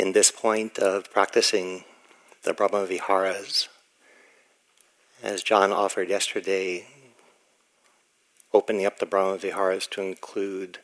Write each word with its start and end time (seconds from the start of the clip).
in 0.00 0.12
this 0.12 0.30
point 0.30 0.78
of 0.78 1.12
practicing 1.12 1.84
the 2.44 2.54
Brahma 2.54 2.86
Viharas, 2.86 3.68
as 5.22 5.42
John 5.42 5.72
offered 5.72 6.08
yesterday, 6.08 6.86
opening 8.54 8.86
up 8.86 8.98
the 8.98 9.04
Brahma 9.04 9.36
Viharas 9.36 9.86
to 9.88 10.00
include 10.00 10.78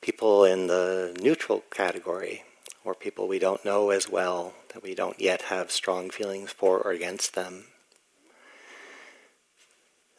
people 0.00 0.44
in 0.44 0.68
the 0.68 1.18
neutral 1.20 1.64
category, 1.72 2.44
or 2.84 2.94
people 2.94 3.26
we 3.26 3.40
don't 3.40 3.64
know 3.64 3.90
as 3.90 4.08
well, 4.08 4.54
that 4.72 4.84
we 4.84 4.94
don't 4.94 5.20
yet 5.20 5.42
have 5.42 5.72
strong 5.72 6.08
feelings 6.08 6.52
for 6.52 6.78
or 6.78 6.92
against 6.92 7.34
them. 7.34 7.64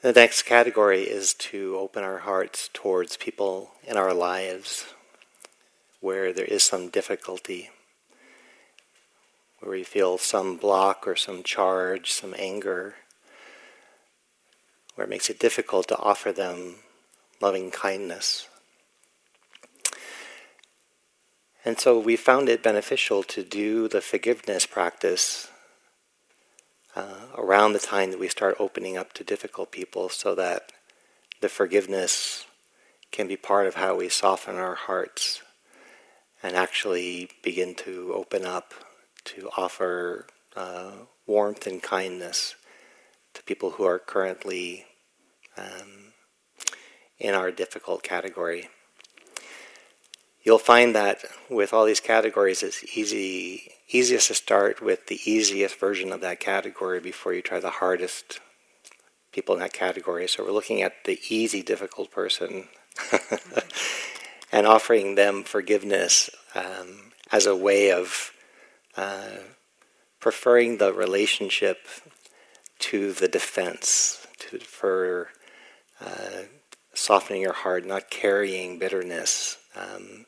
The 0.01 0.11
next 0.11 0.41
category 0.41 1.03
is 1.03 1.33
to 1.35 1.77
open 1.79 2.03
our 2.03 2.19
hearts 2.19 2.69
towards 2.73 3.15
people 3.15 3.71
in 3.87 3.95
our 3.95 4.13
lives 4.13 4.87
where 6.01 6.33
there 6.33 6.43
is 6.43 6.63
some 6.63 6.89
difficulty, 6.89 7.69
where 9.63 9.77
we 9.77 9.83
feel 9.83 10.17
some 10.17 10.57
block 10.57 11.07
or 11.07 11.15
some 11.15 11.41
charge, 11.41 12.11
some 12.11 12.35
anger, 12.37 12.95
where 14.95 15.05
it 15.07 15.09
makes 15.09 15.29
it 15.29 15.39
difficult 15.39 15.87
to 15.87 15.97
offer 15.97 16.33
them 16.33 16.75
loving 17.39 17.71
kindness. 17.71 18.49
And 21.63 21.79
so 21.79 21.97
we 21.97 22.17
found 22.17 22.49
it 22.49 22.61
beneficial 22.61 23.23
to 23.23 23.41
do 23.41 23.87
the 23.87 24.01
forgiveness 24.01 24.65
practice 24.65 25.47
uh, 26.93 27.27
around 27.37 27.71
the 27.71 27.79
time 27.79 28.11
that 28.11 28.19
we 28.19 28.27
start 28.27 28.57
opening 28.59 28.97
up 28.97 29.13
to 29.13 29.23
difficult 29.23 29.71
people 29.71 30.09
so 30.09 30.35
that 30.35 30.73
the 31.39 31.47
forgiveness 31.47 32.45
can 33.11 33.29
be 33.29 33.37
part 33.37 33.65
of 33.65 33.75
how 33.75 33.95
we 33.95 34.09
soften 34.09 34.57
our 34.57 34.75
hearts 34.75 35.41
and 36.41 36.57
actually 36.57 37.29
begin 37.41 37.73
to 37.75 38.11
open 38.13 38.45
up 38.45 38.73
to 39.25 39.49
offer 39.57 40.27
uh, 40.55 40.91
warmth 41.25 41.67
and 41.67 41.81
kindness 41.81 42.55
to 43.33 43.43
people 43.43 43.71
who 43.71 43.83
are 43.83 43.99
currently 43.99 44.85
um, 45.57 46.13
in 47.19 47.33
our 47.33 47.51
difficult 47.51 48.03
category. 48.03 48.69
You'll 50.43 50.59
find 50.59 50.93
that 50.93 51.23
with 51.49 51.73
all 51.73 51.85
these 51.85 52.01
categories, 52.01 52.63
it's 52.63 52.83
easy 52.97 53.71
easiest 53.87 54.27
to 54.27 54.33
start 54.33 54.81
with 54.81 55.07
the 55.07 55.19
easiest 55.25 55.79
version 55.79 56.11
of 56.11 56.21
that 56.21 56.39
category 56.39 56.99
before 56.99 57.33
you 57.33 57.41
try 57.41 57.59
the 57.59 57.69
hardest 57.69 58.39
people 59.31 59.53
in 59.55 59.61
that 59.61 59.73
category. 59.73 60.27
So 60.27 60.43
we're 60.43 60.51
looking 60.51 60.81
at 60.81 61.03
the 61.05 61.19
easy, 61.29 61.61
difficult 61.61 62.11
person 62.11 62.69
and 64.51 64.65
offering 64.65 65.15
them 65.15 65.43
forgiveness 65.43 66.29
um, 66.55 67.11
as 67.31 67.45
a 67.45 67.55
way 67.55 67.91
of 67.91 68.32
uh, 68.97 69.37
preferring 70.19 70.77
the 70.77 70.93
relationship 70.93 71.79
to 72.79 73.13
the 73.13 73.27
defense, 73.27 74.25
to, 74.39 74.59
for 74.59 75.29
uh, 76.01 76.43
softening 76.93 77.41
your 77.41 77.53
heart, 77.53 77.85
not 77.85 78.09
carrying 78.09 78.79
bitterness. 78.79 79.57
Um, 79.75 80.25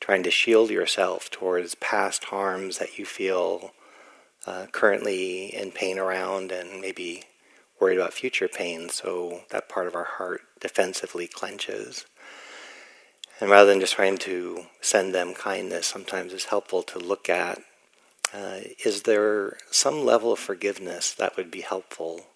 trying 0.00 0.22
to 0.22 0.30
shield 0.30 0.70
yourself 0.70 1.30
towards 1.30 1.74
past 1.76 2.24
harms 2.24 2.78
that 2.78 2.98
you 2.98 3.04
feel 3.04 3.72
uh, 4.46 4.66
currently 4.72 5.46
in 5.46 5.70
pain 5.72 5.98
around 5.98 6.52
and 6.52 6.80
maybe 6.80 7.24
worried 7.80 7.98
about 7.98 8.12
future 8.12 8.48
pain, 8.48 8.88
so 8.88 9.42
that 9.50 9.68
part 9.68 9.86
of 9.86 9.94
our 9.94 10.04
heart 10.04 10.40
defensively 10.60 11.26
clenches. 11.26 12.06
And 13.40 13.50
rather 13.50 13.70
than 13.70 13.80
just 13.80 13.94
trying 13.94 14.18
to 14.18 14.66
send 14.80 15.14
them 15.14 15.34
kindness, 15.34 15.86
sometimes 15.86 16.32
it's 16.32 16.46
helpful 16.46 16.82
to 16.84 16.98
look 16.98 17.28
at 17.28 17.58
uh, 18.32 18.60
is 18.84 19.02
there 19.02 19.56
some 19.70 20.04
level 20.04 20.32
of 20.32 20.38
forgiveness 20.38 21.12
that 21.14 21.36
would 21.36 21.50
be 21.50 21.60
helpful 21.60 22.26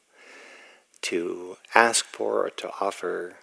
to 1.03 1.57
ask 1.75 2.05
for 2.07 2.47
or 2.47 2.51
to 2.51 2.71
offer 2.81 3.37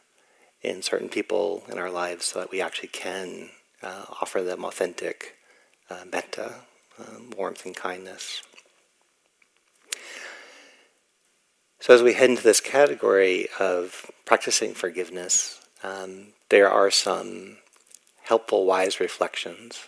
in 0.62 0.82
certain 0.82 1.10
people 1.10 1.64
in 1.70 1.78
our 1.78 1.90
lives 1.90 2.26
so 2.26 2.40
that 2.40 2.52
we 2.52 2.62
actually 2.62 2.90
can 2.90 3.50
uh, 3.82 4.06
offer 4.22 4.42
them 4.42 4.66
authentic 4.66 5.36
uh, 5.90 6.04
metta, 6.12 6.56
um, 7.00 7.32
warmth 7.38 7.66
and 7.66 7.76
kindness. 7.76 8.42
So, 11.80 11.94
as 11.94 12.04
we 12.04 12.14
head 12.14 12.30
into 12.30 12.44
this 12.44 12.60
category 12.60 13.48
of 13.58 14.12
practicing 14.26 14.74
forgiveness, 14.74 15.62
um, 15.82 16.34
there 16.50 16.70
are 16.70 16.92
some 16.92 17.58
helpful, 18.24 18.66
wise 18.66 19.00
reflections. 19.00 19.80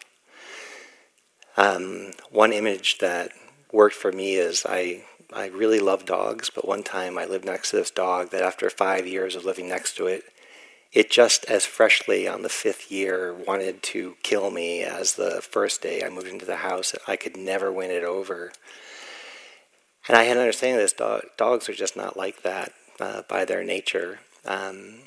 Um, 1.61 2.13
one 2.31 2.53
image 2.53 2.97
that 2.97 3.33
worked 3.71 3.93
for 3.93 4.11
me 4.11 4.33
is 4.33 4.65
I, 4.67 5.03
I 5.31 5.45
really 5.49 5.79
love 5.79 6.07
dogs, 6.07 6.49
but 6.49 6.67
one 6.67 6.81
time 6.81 7.19
I 7.19 7.25
lived 7.25 7.45
next 7.45 7.69
to 7.69 7.75
this 7.75 7.91
dog 7.91 8.31
that 8.31 8.41
after 8.41 8.67
five 8.71 9.05
years 9.05 9.35
of 9.35 9.45
living 9.45 9.69
next 9.69 9.95
to 9.97 10.07
it, 10.07 10.23
it 10.91 11.11
just 11.11 11.45
as 11.45 11.63
freshly 11.63 12.27
on 12.27 12.41
the 12.41 12.49
fifth 12.49 12.91
year 12.91 13.31
wanted 13.31 13.83
to 13.83 14.15
kill 14.23 14.49
me 14.49 14.81
as 14.81 15.13
the 15.13 15.39
first 15.39 15.83
day 15.83 16.01
I 16.03 16.09
moved 16.09 16.29
into 16.29 16.47
the 16.47 16.57
house. 16.57 16.95
I 17.07 17.15
could 17.15 17.37
never 17.37 17.71
win 17.71 17.91
it 17.91 18.03
over. 18.03 18.51
And 20.07 20.17
I 20.17 20.23
had 20.23 20.37
an 20.37 20.41
understanding 20.41 20.79
this 20.79 20.93
dog, 20.93 21.25
dogs 21.37 21.69
are 21.69 21.73
just 21.73 21.95
not 21.95 22.17
like 22.17 22.41
that 22.41 22.73
uh, 22.99 23.21
by 23.29 23.45
their 23.45 23.63
nature. 23.63 24.19
Um, 24.45 25.03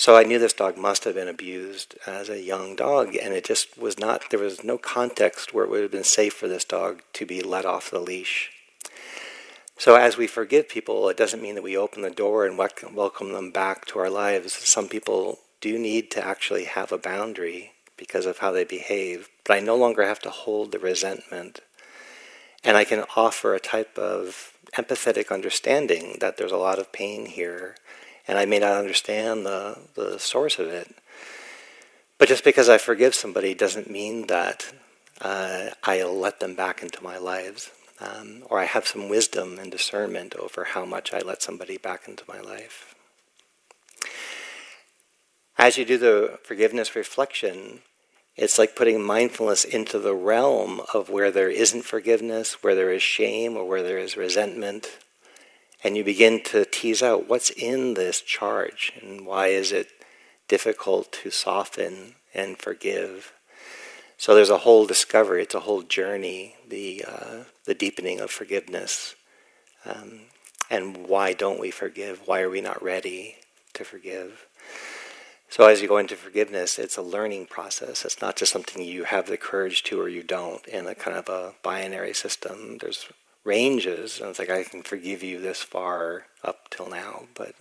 so 0.00 0.16
I 0.16 0.22
knew 0.22 0.38
this 0.38 0.54
dog 0.54 0.78
must 0.78 1.04
have 1.04 1.14
been 1.14 1.28
abused 1.28 1.94
as 2.06 2.30
a 2.30 2.40
young 2.40 2.74
dog, 2.74 3.14
and 3.14 3.34
it 3.34 3.44
just 3.44 3.76
was 3.76 3.98
not, 3.98 4.30
there 4.30 4.40
was 4.40 4.64
no 4.64 4.78
context 4.78 5.52
where 5.52 5.66
it 5.66 5.70
would 5.70 5.82
have 5.82 5.90
been 5.90 6.04
safe 6.04 6.32
for 6.32 6.48
this 6.48 6.64
dog 6.64 7.02
to 7.12 7.26
be 7.26 7.42
let 7.42 7.66
off 7.66 7.90
the 7.90 7.98
leash. 7.98 8.50
So, 9.76 9.96
as 9.96 10.16
we 10.16 10.26
forgive 10.26 10.70
people, 10.70 11.10
it 11.10 11.18
doesn't 11.18 11.42
mean 11.42 11.54
that 11.54 11.62
we 11.62 11.76
open 11.76 12.00
the 12.00 12.08
door 12.08 12.46
and 12.46 12.56
welcome 12.56 13.32
them 13.34 13.50
back 13.50 13.84
to 13.88 13.98
our 13.98 14.08
lives. 14.08 14.54
Some 14.54 14.88
people 14.88 15.40
do 15.60 15.78
need 15.78 16.10
to 16.12 16.26
actually 16.26 16.64
have 16.64 16.92
a 16.92 16.96
boundary 16.96 17.72
because 17.98 18.24
of 18.24 18.38
how 18.38 18.52
they 18.52 18.64
behave, 18.64 19.28
but 19.44 19.52
I 19.52 19.60
no 19.60 19.76
longer 19.76 20.02
have 20.02 20.20
to 20.20 20.30
hold 20.30 20.72
the 20.72 20.78
resentment. 20.78 21.60
And 22.64 22.78
I 22.78 22.84
can 22.84 23.04
offer 23.16 23.54
a 23.54 23.60
type 23.60 23.98
of 23.98 24.54
empathetic 24.78 25.30
understanding 25.30 26.16
that 26.20 26.38
there's 26.38 26.52
a 26.52 26.56
lot 26.56 26.78
of 26.78 26.90
pain 26.90 27.26
here, 27.26 27.74
and 28.30 28.38
I 28.38 28.44
may 28.44 28.60
not 28.60 28.76
understand 28.76 29.44
the, 29.44 29.76
the 29.96 30.20
source 30.20 30.60
of 30.60 30.68
it. 30.68 30.94
But 32.16 32.28
just 32.28 32.44
because 32.44 32.68
I 32.68 32.78
forgive 32.78 33.12
somebody 33.12 33.54
doesn't 33.54 33.90
mean 33.90 34.28
that 34.28 34.72
uh, 35.20 35.70
I'll 35.82 36.16
let 36.16 36.38
them 36.38 36.54
back 36.54 36.80
into 36.80 37.02
my 37.02 37.18
lives 37.18 37.72
um, 38.00 38.44
or 38.48 38.60
I 38.60 38.66
have 38.66 38.86
some 38.86 39.08
wisdom 39.08 39.58
and 39.58 39.68
discernment 39.68 40.36
over 40.36 40.62
how 40.62 40.84
much 40.84 41.12
I 41.12 41.18
let 41.18 41.42
somebody 41.42 41.76
back 41.76 42.06
into 42.06 42.22
my 42.28 42.40
life. 42.40 42.94
As 45.58 45.76
you 45.76 45.84
do 45.84 45.98
the 45.98 46.38
forgiveness 46.44 46.94
reflection, 46.94 47.80
it's 48.36 48.60
like 48.60 48.76
putting 48.76 49.02
mindfulness 49.02 49.64
into 49.64 49.98
the 49.98 50.14
realm 50.14 50.82
of 50.94 51.10
where 51.10 51.32
there 51.32 51.50
isn't 51.50 51.82
forgiveness, 51.82 52.62
where 52.62 52.76
there 52.76 52.92
is 52.92 53.02
shame, 53.02 53.56
or 53.56 53.66
where 53.66 53.82
there 53.82 53.98
is 53.98 54.16
resentment. 54.16 54.98
And 55.82 55.96
you 55.96 56.04
begin 56.04 56.42
to 56.44 56.64
tease 56.64 57.02
out 57.02 57.28
what's 57.28 57.50
in 57.50 57.94
this 57.94 58.20
charge 58.20 58.92
and 59.00 59.26
why 59.26 59.48
is 59.48 59.72
it 59.72 59.88
difficult 60.48 61.12
to 61.12 61.30
soften 61.30 62.16
and 62.34 62.58
forgive. 62.58 63.32
So 64.18 64.34
there's 64.34 64.50
a 64.50 64.58
whole 64.58 64.86
discovery, 64.86 65.42
it's 65.42 65.54
a 65.54 65.60
whole 65.60 65.82
journey, 65.82 66.56
the, 66.68 67.04
uh, 67.08 67.44
the 67.64 67.74
deepening 67.74 68.20
of 68.20 68.30
forgiveness. 68.30 69.14
Um, 69.86 70.22
and 70.68 71.08
why 71.08 71.32
don't 71.32 71.58
we 71.58 71.70
forgive? 71.70 72.26
Why 72.26 72.42
are 72.42 72.50
we 72.50 72.60
not 72.60 72.82
ready 72.82 73.36
to 73.74 73.84
forgive? 73.84 74.46
So 75.48 75.66
as 75.66 75.82
you 75.82 75.88
go 75.88 75.98
into 75.98 76.14
forgiveness, 76.14 76.78
it's 76.78 76.96
a 76.96 77.02
learning 77.02 77.46
process. 77.46 78.04
It's 78.04 78.20
not 78.20 78.36
just 78.36 78.52
something 78.52 78.82
you 78.84 79.04
have 79.04 79.26
the 79.26 79.36
courage 79.36 79.82
to 79.84 80.00
or 80.00 80.08
you 80.08 80.22
don't 80.22 80.64
in 80.66 80.86
a 80.86 80.94
kind 80.94 81.16
of 81.16 81.28
a 81.28 81.54
binary 81.62 82.14
system. 82.14 82.78
There's 82.78 83.06
ranges, 83.44 84.20
and 84.20 84.30
it's 84.30 84.38
like 84.38 84.50
I 84.50 84.64
can 84.64 84.82
forgive 84.82 85.22
you 85.22 85.40
this 85.40 85.62
far 85.62 86.26
up 86.44 86.70
till 86.70 86.88
now, 86.88 87.24
but 87.34 87.54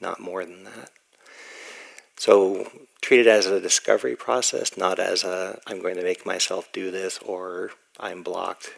not 0.00 0.20
more 0.20 0.44
than 0.44 0.64
that. 0.64 0.90
So 2.16 2.70
treat 3.00 3.20
it 3.20 3.26
as 3.26 3.46
a 3.46 3.60
discovery 3.60 4.16
process, 4.16 4.76
not 4.76 4.98
as 4.98 5.24
a 5.24 5.60
I'm 5.66 5.80
going 5.80 5.96
to 5.96 6.02
make 6.02 6.26
myself 6.26 6.70
do 6.72 6.90
this 6.90 7.18
or 7.18 7.70
I'm 7.98 8.22
blocked. 8.22 8.70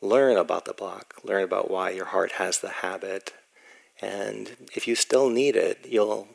Learn 0.00 0.36
about 0.36 0.64
the 0.64 0.72
block. 0.72 1.14
Learn 1.24 1.44
about 1.44 1.70
why 1.70 1.90
your 1.90 2.06
heart 2.06 2.32
has 2.32 2.58
the 2.58 2.68
habit. 2.68 3.32
And 4.00 4.56
if 4.74 4.88
you 4.88 4.94
still 4.94 5.28
need 5.28 5.56
it, 5.56 5.86
you'll 5.88 6.28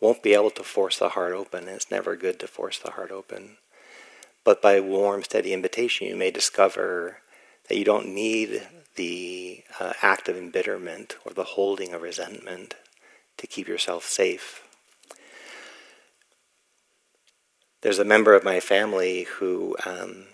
won't 0.00 0.22
be 0.22 0.34
able 0.34 0.50
to 0.50 0.64
force 0.64 0.98
the 0.98 1.10
heart 1.10 1.32
open. 1.32 1.68
It's 1.68 1.90
never 1.90 2.16
good 2.16 2.40
to 2.40 2.48
force 2.48 2.78
the 2.78 2.92
heart 2.92 3.12
open. 3.12 3.58
But 4.42 4.60
by 4.60 4.80
warm, 4.80 5.22
steady 5.22 5.52
invitation, 5.52 6.08
you 6.08 6.16
may 6.16 6.32
discover 6.32 7.18
that 7.68 7.78
you 7.78 7.84
don't 7.84 8.12
need 8.12 8.66
the 8.96 9.62
uh, 9.80 9.92
act 10.02 10.28
of 10.28 10.36
embitterment 10.36 11.16
or 11.24 11.32
the 11.32 11.44
holding 11.44 11.92
of 11.92 12.02
resentment 12.02 12.74
to 13.36 13.46
keep 13.46 13.66
yourself 13.66 14.04
safe 14.04 14.62
there's 17.82 17.98
a 17.98 18.04
member 18.04 18.34
of 18.34 18.44
my 18.44 18.60
family 18.60 19.24
who 19.38 19.76
um, 19.84 20.26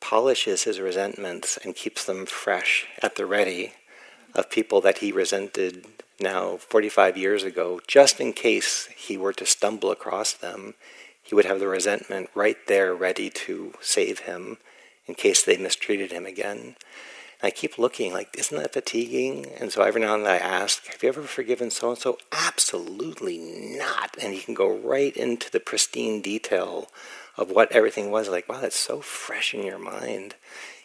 polishes 0.00 0.64
his 0.64 0.78
resentments 0.78 1.58
and 1.64 1.74
keeps 1.74 2.04
them 2.04 2.26
fresh 2.26 2.86
at 3.02 3.16
the 3.16 3.26
ready 3.26 3.72
of 4.34 4.50
people 4.50 4.80
that 4.82 4.98
he 4.98 5.10
resented 5.10 5.86
now 6.20 6.58
45 6.58 7.16
years 7.16 7.42
ago, 7.42 7.80
just 7.86 8.20
in 8.20 8.34
case 8.34 8.88
he 8.94 9.16
were 9.16 9.32
to 9.32 9.46
stumble 9.46 9.90
across 9.90 10.32
them, 10.34 10.74
he 11.22 11.34
would 11.34 11.46
have 11.46 11.60
the 11.60 11.68
resentment 11.68 12.28
right 12.34 12.58
there 12.66 12.94
ready 12.94 13.30
to 13.30 13.72
save 13.80 14.20
him 14.20 14.58
in 15.06 15.14
case 15.14 15.42
they 15.42 15.56
mistreated 15.56 16.12
him 16.12 16.26
again. 16.26 16.76
And 17.40 17.48
I 17.48 17.50
keep 17.50 17.78
looking 17.78 18.12
like, 18.12 18.34
isn't 18.38 18.56
that 18.56 18.72
fatiguing? 18.72 19.46
And 19.60 19.72
so 19.72 19.82
every 19.82 20.00
now 20.00 20.14
and 20.14 20.24
then 20.24 20.32
I 20.32 20.38
ask, 20.38 20.86
have 20.86 21.02
you 21.02 21.08
ever 21.08 21.22
forgiven 21.22 21.70
so 21.70 21.90
and 21.90 21.98
so? 21.98 22.18
Absolutely 22.32 23.38
not. 23.78 24.16
And 24.20 24.34
he 24.34 24.40
can 24.40 24.54
go 24.54 24.76
right 24.76 25.16
into 25.16 25.50
the 25.50 25.60
pristine 25.60 26.20
detail 26.20 26.88
of 27.36 27.50
what 27.50 27.70
everything 27.72 28.10
was. 28.10 28.28
Like, 28.28 28.48
wow, 28.48 28.60
that's 28.60 28.76
so 28.78 29.00
fresh 29.00 29.54
in 29.54 29.64
your 29.64 29.78
mind. 29.78 30.34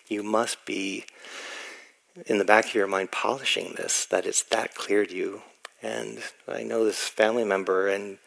You 0.08 0.22
must 0.22 0.66
be 0.66 1.06
in 2.28 2.38
the 2.38 2.46
back 2.46 2.66
of 2.66 2.76
your 2.76 2.88
mind 2.88 3.12
polishing 3.12 3.74
this, 3.76 4.06
that 4.06 4.26
it's 4.26 4.44
that 4.44 4.76
clear 4.76 5.06
to 5.06 5.16
you. 5.16 5.42
And 5.82 6.20
I 6.48 6.64
know 6.64 6.86
this 6.86 7.08
family 7.08 7.44
member, 7.44 7.88
and 7.88 8.18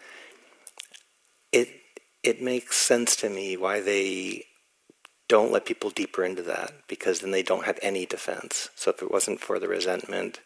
it 1.52 1.68
it 2.22 2.42
makes 2.42 2.76
sense 2.76 3.16
to 3.16 3.30
me 3.30 3.56
why 3.56 3.80
they 3.80 4.44
don't 5.28 5.52
let 5.52 5.66
people 5.66 5.90
deeper 5.90 6.24
into 6.24 6.42
that 6.42 6.72
because 6.88 7.20
then 7.20 7.30
they 7.30 7.42
don't 7.42 7.64
have 7.64 7.78
any 7.82 8.06
defense. 8.06 8.70
So 8.76 8.90
if 8.90 9.02
it 9.02 9.10
wasn't 9.10 9.40
for 9.40 9.58
the 9.58 9.68
resentment, 9.68 10.40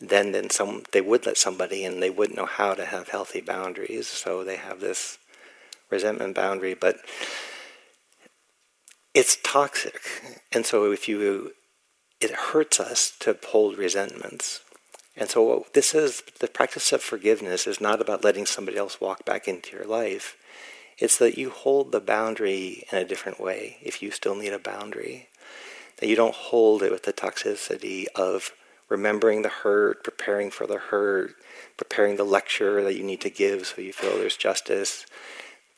then 0.00 0.32
then 0.32 0.50
some 0.50 0.84
they 0.92 1.00
would 1.00 1.26
let 1.26 1.36
somebody 1.36 1.84
and 1.84 2.02
they 2.02 2.10
wouldn't 2.10 2.36
know 2.36 2.46
how 2.46 2.74
to 2.74 2.84
have 2.84 3.08
healthy 3.08 3.40
boundaries. 3.40 4.06
So 4.06 4.44
they 4.44 4.56
have 4.56 4.80
this 4.80 5.18
resentment 5.90 6.34
boundary, 6.34 6.74
but 6.74 6.96
it's 9.14 9.36
toxic. 9.42 10.00
And 10.52 10.66
so 10.66 10.92
if 10.92 11.08
you 11.08 11.52
it 12.20 12.30
hurts 12.30 12.80
us 12.80 13.12
to 13.20 13.36
hold 13.48 13.76
resentments. 13.76 14.60
And 15.16 15.30
so, 15.30 15.66
this 15.72 15.94
is 15.94 16.22
the 16.40 16.48
practice 16.48 16.92
of 16.92 17.02
forgiveness 17.02 17.66
is 17.66 17.80
not 17.80 18.00
about 18.00 18.24
letting 18.24 18.44
somebody 18.44 18.76
else 18.76 19.00
walk 19.00 19.24
back 19.24 19.48
into 19.48 19.74
your 19.74 19.86
life. 19.86 20.36
It's 20.98 21.18
that 21.18 21.36
you 21.36 21.50
hold 21.50 21.92
the 21.92 22.00
boundary 22.00 22.84
in 22.90 22.98
a 22.98 23.04
different 23.04 23.38
way 23.40 23.76
if 23.82 24.02
you 24.02 24.10
still 24.10 24.34
need 24.34 24.52
a 24.52 24.58
boundary. 24.58 25.28
That 25.98 26.08
you 26.08 26.16
don't 26.16 26.34
hold 26.34 26.82
it 26.82 26.92
with 26.92 27.04
the 27.04 27.12
toxicity 27.12 28.06
of 28.14 28.52
remembering 28.88 29.42
the 29.42 29.48
hurt, 29.48 30.04
preparing 30.04 30.50
for 30.50 30.66
the 30.66 30.78
hurt, 30.78 31.34
preparing 31.76 32.16
the 32.16 32.24
lecture 32.24 32.82
that 32.82 32.96
you 32.96 33.02
need 33.02 33.20
to 33.22 33.30
give 33.30 33.66
so 33.66 33.82
you 33.82 33.92
feel 33.92 34.16
there's 34.16 34.36
justice. 34.36 35.06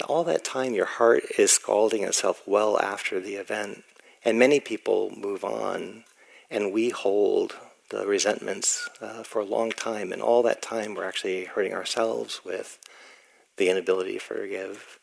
All 0.09 0.23
that 0.25 0.44
time, 0.44 0.75
your 0.75 0.87
heart 0.87 1.25
is 1.38 1.50
scalding 1.50 2.05
itself 2.05 2.43
well 2.47 2.79
after 2.81 3.19
the 3.19 3.35
event. 3.35 3.82
And 4.25 4.38
many 4.38 4.61
people 4.61 5.11
move 5.17 5.44
on 5.44 6.05
and 6.50 6.73
we 6.73 6.91
hold 6.91 7.56
the 7.91 8.06
resentments 8.06 8.88
uh, 9.00 9.23
for 9.23 9.41
a 9.41 9.44
long 9.44 9.70
time, 9.70 10.12
and 10.12 10.20
all 10.20 10.43
that 10.43 10.61
time 10.61 10.94
we're 10.94 11.06
actually 11.06 11.44
hurting 11.44 11.73
ourselves 11.73 12.43
with 12.44 12.79
the 13.56 13.70
inability 13.70 14.15
to 14.15 14.20
forgive. 14.20 14.98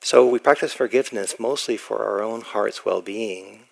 So 0.00 0.28
we 0.28 0.38
practice 0.38 0.72
forgiveness 0.72 1.36
mostly 1.38 1.76
for 1.76 2.04
our 2.04 2.22
own 2.22 2.42
heart's 2.42 2.84
well 2.84 3.02
being. 3.02 3.64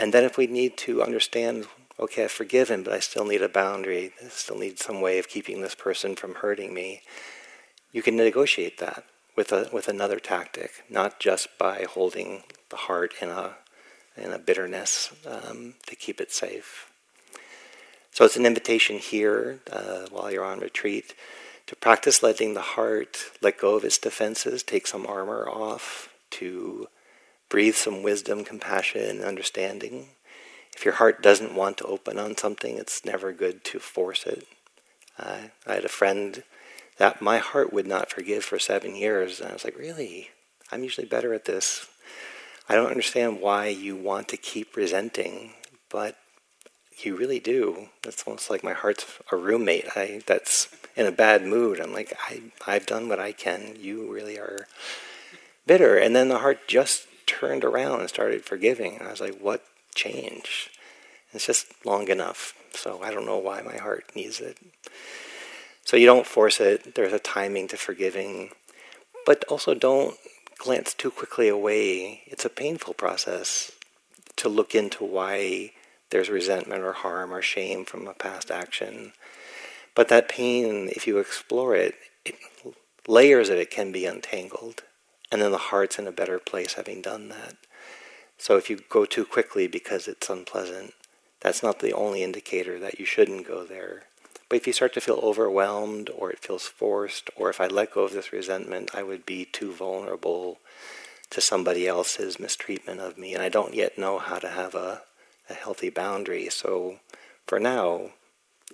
And 0.00 0.12
then 0.12 0.24
if 0.24 0.36
we 0.36 0.46
need 0.46 0.76
to 0.78 1.02
understand, 1.02 1.66
okay, 1.98 2.24
I've 2.24 2.32
forgiven, 2.32 2.82
but 2.82 2.92
I 2.92 3.00
still 3.00 3.24
need 3.24 3.42
a 3.42 3.48
boundary, 3.48 4.12
I 4.24 4.28
still 4.28 4.58
need 4.58 4.78
some 4.78 5.00
way 5.00 5.18
of 5.18 5.28
keeping 5.28 5.60
this 5.60 5.74
person 5.74 6.16
from 6.16 6.36
hurting 6.36 6.72
me, 6.72 7.02
you 7.92 8.02
can 8.02 8.16
negotiate 8.16 8.78
that 8.78 9.04
with, 9.36 9.52
a, 9.52 9.68
with 9.72 9.88
another 9.88 10.18
tactic, 10.18 10.84
not 10.88 11.20
just 11.20 11.58
by 11.58 11.86
holding 11.88 12.42
the 12.70 12.76
heart 12.76 13.14
in 13.20 13.28
a 13.28 13.56
and 14.16 14.32
a 14.32 14.38
bitterness 14.38 15.12
um, 15.26 15.74
to 15.86 15.94
keep 15.94 16.20
it 16.20 16.32
safe. 16.32 16.90
So 18.10 18.24
it's 18.24 18.36
an 18.36 18.46
invitation 18.46 18.98
here 18.98 19.60
uh, 19.70 20.06
while 20.10 20.30
you're 20.30 20.44
on 20.44 20.60
retreat 20.60 21.14
to 21.66 21.76
practice 21.76 22.22
letting 22.22 22.54
the 22.54 22.60
heart 22.60 23.16
let 23.40 23.58
go 23.58 23.74
of 23.74 23.84
its 23.84 23.98
defenses, 23.98 24.62
take 24.62 24.86
some 24.86 25.06
armor 25.06 25.48
off, 25.48 26.14
to 26.30 26.86
breathe 27.48 27.74
some 27.74 28.02
wisdom, 28.02 28.44
compassion, 28.44 29.02
and 29.02 29.24
understanding. 29.24 30.08
If 30.74 30.84
your 30.84 30.94
heart 30.94 31.22
doesn't 31.22 31.54
want 31.54 31.78
to 31.78 31.86
open 31.86 32.18
on 32.18 32.36
something, 32.36 32.76
it's 32.76 33.04
never 33.04 33.32
good 33.32 33.64
to 33.64 33.78
force 33.78 34.26
it. 34.26 34.46
Uh, 35.18 35.48
I 35.66 35.74
had 35.74 35.84
a 35.84 35.88
friend 35.88 36.42
that 36.98 37.22
my 37.22 37.38
heart 37.38 37.72
would 37.72 37.86
not 37.86 38.10
forgive 38.10 38.44
for 38.44 38.58
seven 38.58 38.94
years, 38.94 39.40
and 39.40 39.50
I 39.50 39.52
was 39.52 39.64
like, 39.64 39.78
really? 39.78 40.30
I'm 40.70 40.82
usually 40.82 41.06
better 41.06 41.34
at 41.34 41.44
this. 41.44 41.86
I 42.68 42.74
don't 42.74 42.90
understand 42.90 43.40
why 43.40 43.68
you 43.68 43.96
want 43.96 44.28
to 44.28 44.36
keep 44.36 44.76
resenting, 44.76 45.52
but 45.88 46.16
you 47.04 47.16
really 47.16 47.40
do. 47.40 47.88
It's 48.04 48.24
almost 48.26 48.50
like 48.50 48.64
my 48.64 48.72
heart's 48.72 49.06
a 49.30 49.36
roommate. 49.36 49.96
I 49.96 50.22
that's 50.26 50.68
in 50.96 51.06
a 51.06 51.12
bad 51.12 51.44
mood. 51.44 51.80
I'm 51.80 51.92
like, 51.92 52.16
I 52.28 52.42
I've 52.66 52.86
done 52.86 53.08
what 53.08 53.20
I 53.20 53.32
can. 53.32 53.76
You 53.78 54.10
really 54.12 54.38
are 54.38 54.66
bitter. 55.66 55.96
And 55.96 56.14
then 56.14 56.28
the 56.28 56.38
heart 56.38 56.68
just 56.68 57.06
turned 57.26 57.64
around 57.64 58.00
and 58.00 58.08
started 58.08 58.44
forgiving. 58.44 59.00
I 59.02 59.10
was 59.10 59.20
like, 59.20 59.38
what 59.38 59.64
changed? 59.94 60.70
It's 61.32 61.46
just 61.46 61.66
long 61.84 62.08
enough. 62.08 62.54
So 62.72 63.02
I 63.02 63.10
don't 63.10 63.26
know 63.26 63.38
why 63.38 63.62
my 63.62 63.76
heart 63.76 64.10
needs 64.14 64.40
it. 64.40 64.58
So 65.84 65.96
you 65.96 66.06
don't 66.06 66.26
force 66.26 66.60
it. 66.60 66.94
There's 66.94 67.12
a 67.12 67.18
timing 67.18 67.68
to 67.68 67.76
forgiving. 67.76 68.50
But 69.24 69.44
also 69.48 69.74
don't 69.74 70.16
glance 70.58 70.94
too 70.94 71.10
quickly 71.10 71.48
away. 71.48 72.22
It's 72.26 72.44
a 72.44 72.50
painful 72.50 72.94
process 72.94 73.72
to 74.36 74.48
look 74.48 74.74
into 74.74 75.04
why 75.04 75.72
there's 76.10 76.28
resentment 76.28 76.82
or 76.82 76.92
harm 76.92 77.32
or 77.32 77.42
shame 77.42 77.84
from 77.84 78.06
a 78.06 78.14
past 78.14 78.50
action. 78.50 79.12
But 79.94 80.08
that 80.08 80.28
pain, 80.28 80.88
if 80.94 81.06
you 81.06 81.18
explore 81.18 81.74
it, 81.74 81.94
it 82.24 82.36
layers 83.06 83.48
of 83.48 83.56
it 83.56 83.70
can 83.70 83.92
be 83.92 84.06
untangled. 84.06 84.82
And 85.30 85.42
then 85.42 85.50
the 85.50 85.58
heart's 85.58 85.98
in 85.98 86.06
a 86.06 86.12
better 86.12 86.38
place 86.38 86.74
having 86.74 87.02
done 87.02 87.28
that. 87.30 87.56
So 88.38 88.56
if 88.56 88.68
you 88.68 88.80
go 88.88 89.04
too 89.04 89.24
quickly 89.24 89.66
because 89.66 90.06
it's 90.06 90.30
unpleasant, 90.30 90.92
that's 91.40 91.62
not 91.62 91.80
the 91.80 91.92
only 91.92 92.22
indicator 92.22 92.78
that 92.78 93.00
you 93.00 93.06
shouldn't 93.06 93.46
go 93.46 93.64
there. 93.64 94.04
But 94.48 94.56
if 94.56 94.66
you 94.66 94.72
start 94.72 94.94
to 94.94 95.00
feel 95.00 95.20
overwhelmed 95.22 96.10
or 96.10 96.30
it 96.30 96.38
feels 96.38 96.64
forced, 96.64 97.30
or 97.36 97.50
if 97.50 97.60
I 97.60 97.66
let 97.66 97.92
go 97.92 98.02
of 98.02 98.12
this 98.12 98.32
resentment, 98.32 98.90
I 98.94 99.02
would 99.02 99.26
be 99.26 99.44
too 99.44 99.72
vulnerable 99.72 100.58
to 101.30 101.40
somebody 101.40 101.88
else's 101.88 102.38
mistreatment 102.38 103.00
of 103.00 103.18
me, 103.18 103.34
and 103.34 103.42
I 103.42 103.48
don't 103.48 103.74
yet 103.74 103.98
know 103.98 104.18
how 104.18 104.38
to 104.38 104.48
have 104.48 104.74
a, 104.76 105.02
a 105.48 105.54
healthy 105.54 105.90
boundary. 105.90 106.48
So 106.48 107.00
for 107.46 107.58
now, 107.60 108.10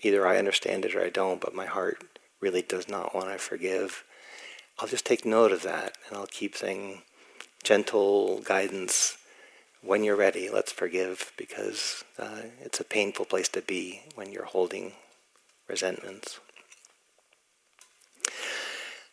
either 0.03 0.27
I 0.27 0.39
understand 0.39 0.85
it 0.85 0.95
or 0.95 1.03
I 1.03 1.11
don't, 1.11 1.41
but 1.41 1.55
my 1.55 1.67
heart 1.67 2.19
really 2.41 2.63
does 2.63 2.89
not 2.89 3.15
want 3.15 3.29
to 3.29 3.39
forgive. 3.39 4.05
I'll 4.79 4.89
just 4.89 5.07
take 5.07 5.25
note 5.25 5.53
of 5.53 5.63
that 5.63 5.97
and 6.09 6.17
I'll 6.17 6.27
keep 6.27 6.57
saying 6.57 7.03
gentle 7.63 8.41
guidance. 8.41 9.17
When 9.83 10.05
you're 10.05 10.17
ready, 10.17 10.49
let's 10.49 10.71
forgive 10.71 11.33
because 11.37 12.05
uh, 12.19 12.43
it's 12.61 12.79
a 12.79 12.85
painful 12.85 13.25
place 13.25 13.49
to 13.49 13.63
be 13.63 14.03
when 14.15 14.31
you're 14.31 14.45
holding 14.45 14.93
resentments. 15.69 16.39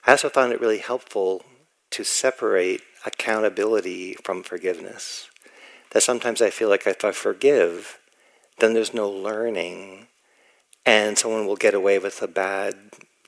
I 0.06 0.12
also 0.12 0.30
found 0.30 0.54
it 0.54 0.62
really 0.62 0.78
helpful 0.78 1.44
to 1.92 2.04
separate 2.04 2.82
accountability 3.06 4.14
from 4.24 4.44
forgiveness. 4.44 5.30
That 5.92 6.04
sometimes 6.04 6.42
I 6.42 6.50
feel 6.50 6.70
like 6.70 6.86
if 6.86 7.04
I 7.04 7.12
forgive, 7.12 8.00
then 8.60 8.74
there's 8.74 8.94
no 8.94 9.10
learning, 9.10 10.08
and 10.86 11.18
someone 11.18 11.46
will 11.46 11.56
get 11.56 11.74
away 11.74 12.00
with 12.00 12.22
a 12.22 12.28
bad 12.28 12.76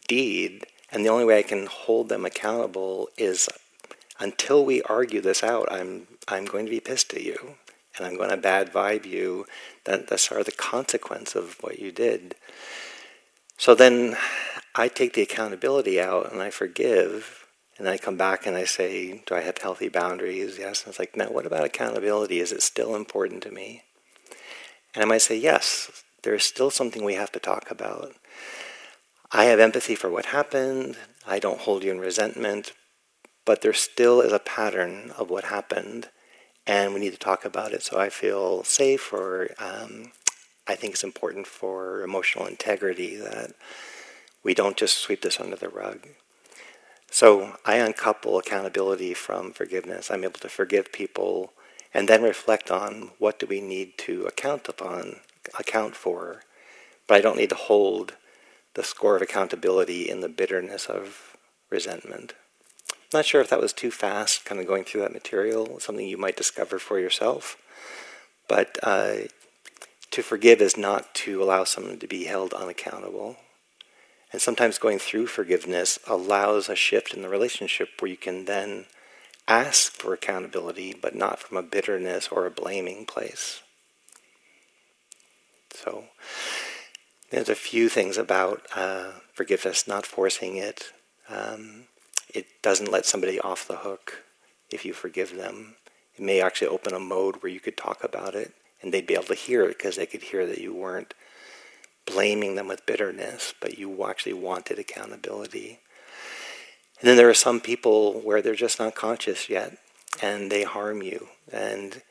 deed, 0.08 0.65
and 0.91 1.06
the 1.06 1.10
only 1.10 1.25
way 1.25 1.39
I 1.39 1.44
can 1.44 1.68
hold 1.68 2.10
them 2.10 2.25
accountable 2.25 3.10
is 3.18 3.50
until 4.20 4.63
we 4.63 4.82
argue 4.84 5.22
this 5.22 5.44
out, 5.44 5.68
I'm 5.72 6.08
I'm 6.27 6.46
going 6.46 6.65
to 6.65 6.72
be 6.72 6.80
pissed 6.80 7.13
at 7.13 7.24
you, 7.24 7.56
and 7.98 8.06
I'm 8.06 8.15
going 8.15 8.30
to 8.30 8.38
bad 8.38 8.72
vibe 8.72 9.06
you. 9.06 9.46
That 9.86 10.08
that's 10.08 10.32
are 10.32 10.44
the 10.44 10.51
consequence 10.51 11.36
of 11.36 11.58
what 11.62 11.80
you 11.80 11.91
did. 11.91 12.36
So 13.58 13.75
then 13.75 14.18
I 14.74 14.88
take 14.88 15.13
the 15.13 15.22
accountability 15.22 16.00
out 16.01 16.32
and 16.32 16.41
I 16.41 16.50
forgive. 16.50 17.40
And 17.82 17.88
then 17.88 17.96
I 17.96 17.98
come 17.98 18.16
back 18.16 18.46
and 18.46 18.56
I 18.56 18.66
say, 18.66 19.24
Do 19.26 19.34
I 19.34 19.42
have 19.42 19.58
healthy 19.58 19.90
boundaries? 19.90 20.60
Yes. 20.60 20.84
And 20.84 20.90
it's 20.90 21.00
like, 21.00 21.18
Now, 21.18 21.32
what 21.32 21.48
about 21.48 21.64
accountability? 21.64 22.40
Is 22.40 22.52
it 22.52 22.62
still 22.62 22.96
important 22.96 23.42
to 23.42 23.50
me? 23.50 23.82
And 24.94 25.04
I 25.04 25.08
might 25.08 25.24
say, 25.24 25.36
Yes, 25.36 26.04
there's 26.22 26.44
still 26.44 26.70
something 26.70 27.04
we 27.04 27.16
have 27.16 27.32
to 27.32 27.40
talk 27.40 27.72
about. 27.72 28.14
I 29.32 29.46
have 29.46 29.60
empathy 29.60 29.96
for 29.96 30.12
what 30.12 30.28
happened. 30.28 30.96
I 31.26 31.40
don't 31.40 31.62
hold 31.62 31.84
you 31.84 31.90
in 31.90 32.00
resentment. 32.00 32.74
But 33.46 33.64
there 33.64 33.74
still 33.74 34.22
is 34.22 34.32
a 34.32 34.38
pattern 34.38 35.12
of 35.18 35.32
what 35.32 35.46
happened. 35.46 36.10
And 36.68 36.94
we 36.94 37.00
need 37.00 37.14
to 37.14 37.18
talk 37.18 37.46
about 37.46 37.74
it 37.74 37.82
so 37.82 38.00
I 38.00 38.10
feel 38.10 38.64
safe 38.64 39.12
or 39.12 39.56
um, 39.58 40.12
I 40.68 40.76
think 40.76 40.94
it's 40.94 41.04
important 41.04 41.48
for 41.48 42.04
emotional 42.04 42.46
integrity 42.46 43.16
that 43.16 43.56
we 44.44 44.54
don't 44.54 44.78
just 44.78 45.00
sweep 45.00 45.24
this 45.24 45.40
under 45.40 45.56
the 45.56 45.68
rug. 45.68 46.08
So 47.13 47.58
I 47.65 47.75
uncouple 47.75 48.39
accountability 48.39 49.13
from 49.13 49.51
forgiveness. 49.51 50.10
I'm 50.10 50.24
able 50.24 50.39
to 50.39 50.50
forgive 50.50 50.94
people 50.94 51.51
and 51.94 52.08
then 52.08 52.24
reflect 52.24 52.72
on 52.72 53.12
what 53.20 53.38
do 53.38 53.46
we 53.46 53.60
need 53.60 53.98
to 54.00 54.24
account 54.24 54.70
upon, 54.70 55.18
account 55.60 55.94
for. 55.94 56.44
But 57.08 57.15
I 57.18 57.22
don't 57.22 57.36
need 57.36 57.50
to 57.50 57.56
hold 57.56 58.13
the 58.75 58.84
score 58.84 59.18
of 59.18 59.22
accountability 59.22 60.10
in 60.10 60.22
the 60.22 60.30
bitterness 60.30 60.86
of 60.86 61.36
resentment. 61.70 62.34
I'm 62.89 63.20
not 63.20 63.25
sure 63.25 63.41
if 63.41 63.50
that 63.50 63.60
was 63.60 63.74
too 63.74 63.91
fast, 63.91 64.46
kind 64.46 64.62
of 64.62 64.68
going 64.68 64.86
through 64.86 65.01
that 65.01 65.12
material, 65.12 65.82
something 65.82 66.08
you 66.08 66.18
might 66.18 66.38
discover 66.38 66.80
for 66.80 66.98
yourself. 66.98 67.58
But 68.48 68.77
uh, 68.84 69.15
to 70.12 70.24
forgive 70.24 70.62
is 70.62 70.77
not 70.77 71.13
to 71.15 71.44
allow 71.44 71.65
someone 71.65 72.00
to 72.00 72.08
be 72.08 72.24
held 72.24 72.53
unaccountable. 72.53 73.36
And 74.32 74.42
sometimes 74.42 74.78
going 74.78 75.00
through 75.00 75.28
forgiveness 75.28 76.00
allows 76.08 76.70
a 76.70 76.76
shift 76.76 77.14
in 77.14 77.22
the 77.22 77.30
relationship 77.30 77.90
where 78.00 78.12
you 78.12 78.18
can 78.18 78.46
then 78.46 78.86
ask 79.48 79.92
for 79.92 80.14
accountability, 80.14 80.96
but 81.00 81.16
not 81.16 81.40
from 81.40 81.58
a 81.58 81.64
bitterness 81.64 82.30
or 82.30 82.46
a 82.46 82.52
blaming 82.52 83.06
place. 83.06 83.62
So 85.74 86.06
there's 87.32 87.50
a 87.50 87.56
few 87.56 87.90
things 87.90 88.18
about 88.18 88.66
uh, 88.76 89.12
forgiveness, 89.34 89.88
not 89.88 90.06
forcing 90.06 90.56
it. 90.56 90.92
Um, 91.28 91.86
it 92.34 92.46
doesn't 92.62 92.92
let 92.92 93.06
somebody 93.06 93.40
off 93.40 93.68
the 93.68 93.78
hook 93.78 94.24
if 94.70 94.86
you 94.86 94.94
forgive 94.94 95.36
them. 95.36 95.76
It 96.16 96.24
may 96.24 96.42
actually 96.42 96.68
open 96.68 96.94
a 96.94 97.00
mode 97.00 97.38
where 97.38 97.52
you 97.52 97.60
could 97.60 97.78
talk 97.78 98.04
about 98.04 98.36
it 98.36 98.54
and 98.82 98.94
they'd 98.94 99.08
be 99.08 99.14
able 99.14 99.26
to 99.26 99.36
hear 99.36 99.64
it 99.64 99.78
because 99.78 99.96
they 99.96 100.06
could 100.06 100.24
hear 100.24 100.46
that 100.46 100.60
you 100.60 100.74
weren't 100.74 101.14
blaming 102.12 102.56
them 102.56 102.68
with 102.68 102.86
bitterness, 102.86 103.53
but 103.60 103.77
you 103.77 104.06
actually 104.06 104.34
wanted 104.34 104.80
accountability. 104.80 105.80
And 107.00 107.10
then 107.10 107.18
there 107.18 107.30
are 107.30 107.34
some 107.34 107.60
people 107.60 108.20
where 108.22 108.41
they're 108.41 108.56
just 108.56 108.80
not 108.80 108.96
conscious 108.96 109.50
yet 109.50 109.77
and 110.22 110.51
they 110.51 110.63
harm 110.63 111.01
you 111.01 111.30
and 111.51 112.01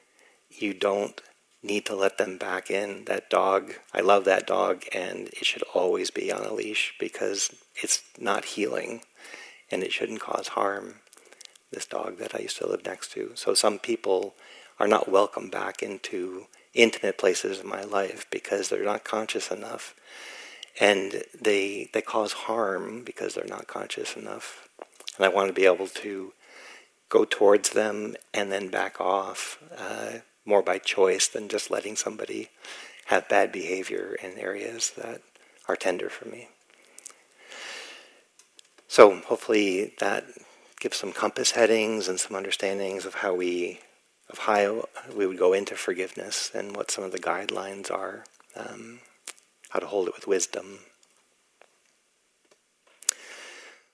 you 0.48 0.74
don't 0.74 1.20
need 1.62 1.84
to 1.86 1.94
let 1.94 2.18
them 2.18 2.38
back 2.38 2.70
in. 2.70 3.04
That 3.04 3.30
dog, 3.30 3.74
I 3.94 4.00
love 4.00 4.24
that 4.24 4.46
dog 4.46 4.84
and 4.92 5.28
it 5.28 5.44
should 5.44 5.62
always 5.74 6.10
be 6.10 6.32
on 6.32 6.44
a 6.44 6.52
leash 6.52 6.94
because 6.98 7.54
it's 7.76 8.02
not 8.18 8.44
healing 8.46 9.02
and 9.70 9.82
it 9.82 9.92
shouldn't 9.92 10.20
cause 10.20 10.48
harm. 10.48 10.96
This 11.70 11.86
dog 11.86 12.18
that 12.18 12.34
I 12.34 12.40
used 12.40 12.58
to 12.58 12.66
live 12.66 12.84
next 12.84 13.12
to. 13.12 13.32
So 13.36 13.54
some 13.54 13.78
people 13.78 14.34
are 14.80 14.88
not 14.88 15.08
welcome 15.08 15.50
back 15.50 15.82
into 15.82 16.46
intimate 16.74 17.18
places 17.18 17.60
in 17.60 17.68
my 17.68 17.82
life 17.82 18.26
because 18.30 18.68
they're 18.68 18.84
not 18.84 19.04
conscious 19.04 19.50
enough 19.50 19.94
and 20.80 21.24
they 21.40 21.90
they 21.92 22.00
cause 22.00 22.32
harm 22.32 23.02
because 23.04 23.34
they're 23.34 23.44
not 23.46 23.66
conscious 23.66 24.16
enough 24.16 24.68
and 25.16 25.24
I 25.24 25.28
want 25.28 25.48
to 25.48 25.52
be 25.52 25.66
able 25.66 25.88
to 25.88 26.32
go 27.08 27.24
towards 27.24 27.70
them 27.70 28.14
and 28.32 28.50
then 28.50 28.68
back 28.68 29.00
off 29.00 29.58
uh, 29.76 30.18
more 30.44 30.62
by 30.62 30.78
choice 30.78 31.28
than 31.28 31.48
just 31.48 31.70
letting 31.70 31.96
somebody 31.96 32.48
have 33.06 33.28
bad 33.28 33.50
behavior 33.50 34.16
in 34.22 34.38
areas 34.38 34.92
that 34.96 35.20
are 35.68 35.76
tender 35.76 36.08
for 36.08 36.28
me. 36.28 36.48
So 38.88 39.16
hopefully 39.20 39.94
that 39.98 40.24
gives 40.80 40.96
some 40.96 41.12
compass 41.12 41.52
headings 41.52 42.08
and 42.08 42.18
some 42.18 42.36
understandings 42.36 43.04
of 43.04 43.14
how 43.14 43.34
we 43.34 43.80
of 44.30 44.38
how 44.38 44.84
we 45.14 45.26
would 45.26 45.38
go 45.38 45.52
into 45.52 45.74
forgiveness 45.74 46.50
and 46.54 46.76
what 46.76 46.90
some 46.90 47.04
of 47.04 47.12
the 47.12 47.18
guidelines 47.18 47.90
are, 47.90 48.24
um, 48.56 49.00
how 49.70 49.80
to 49.80 49.86
hold 49.86 50.08
it 50.08 50.14
with 50.14 50.26
wisdom. 50.26 50.80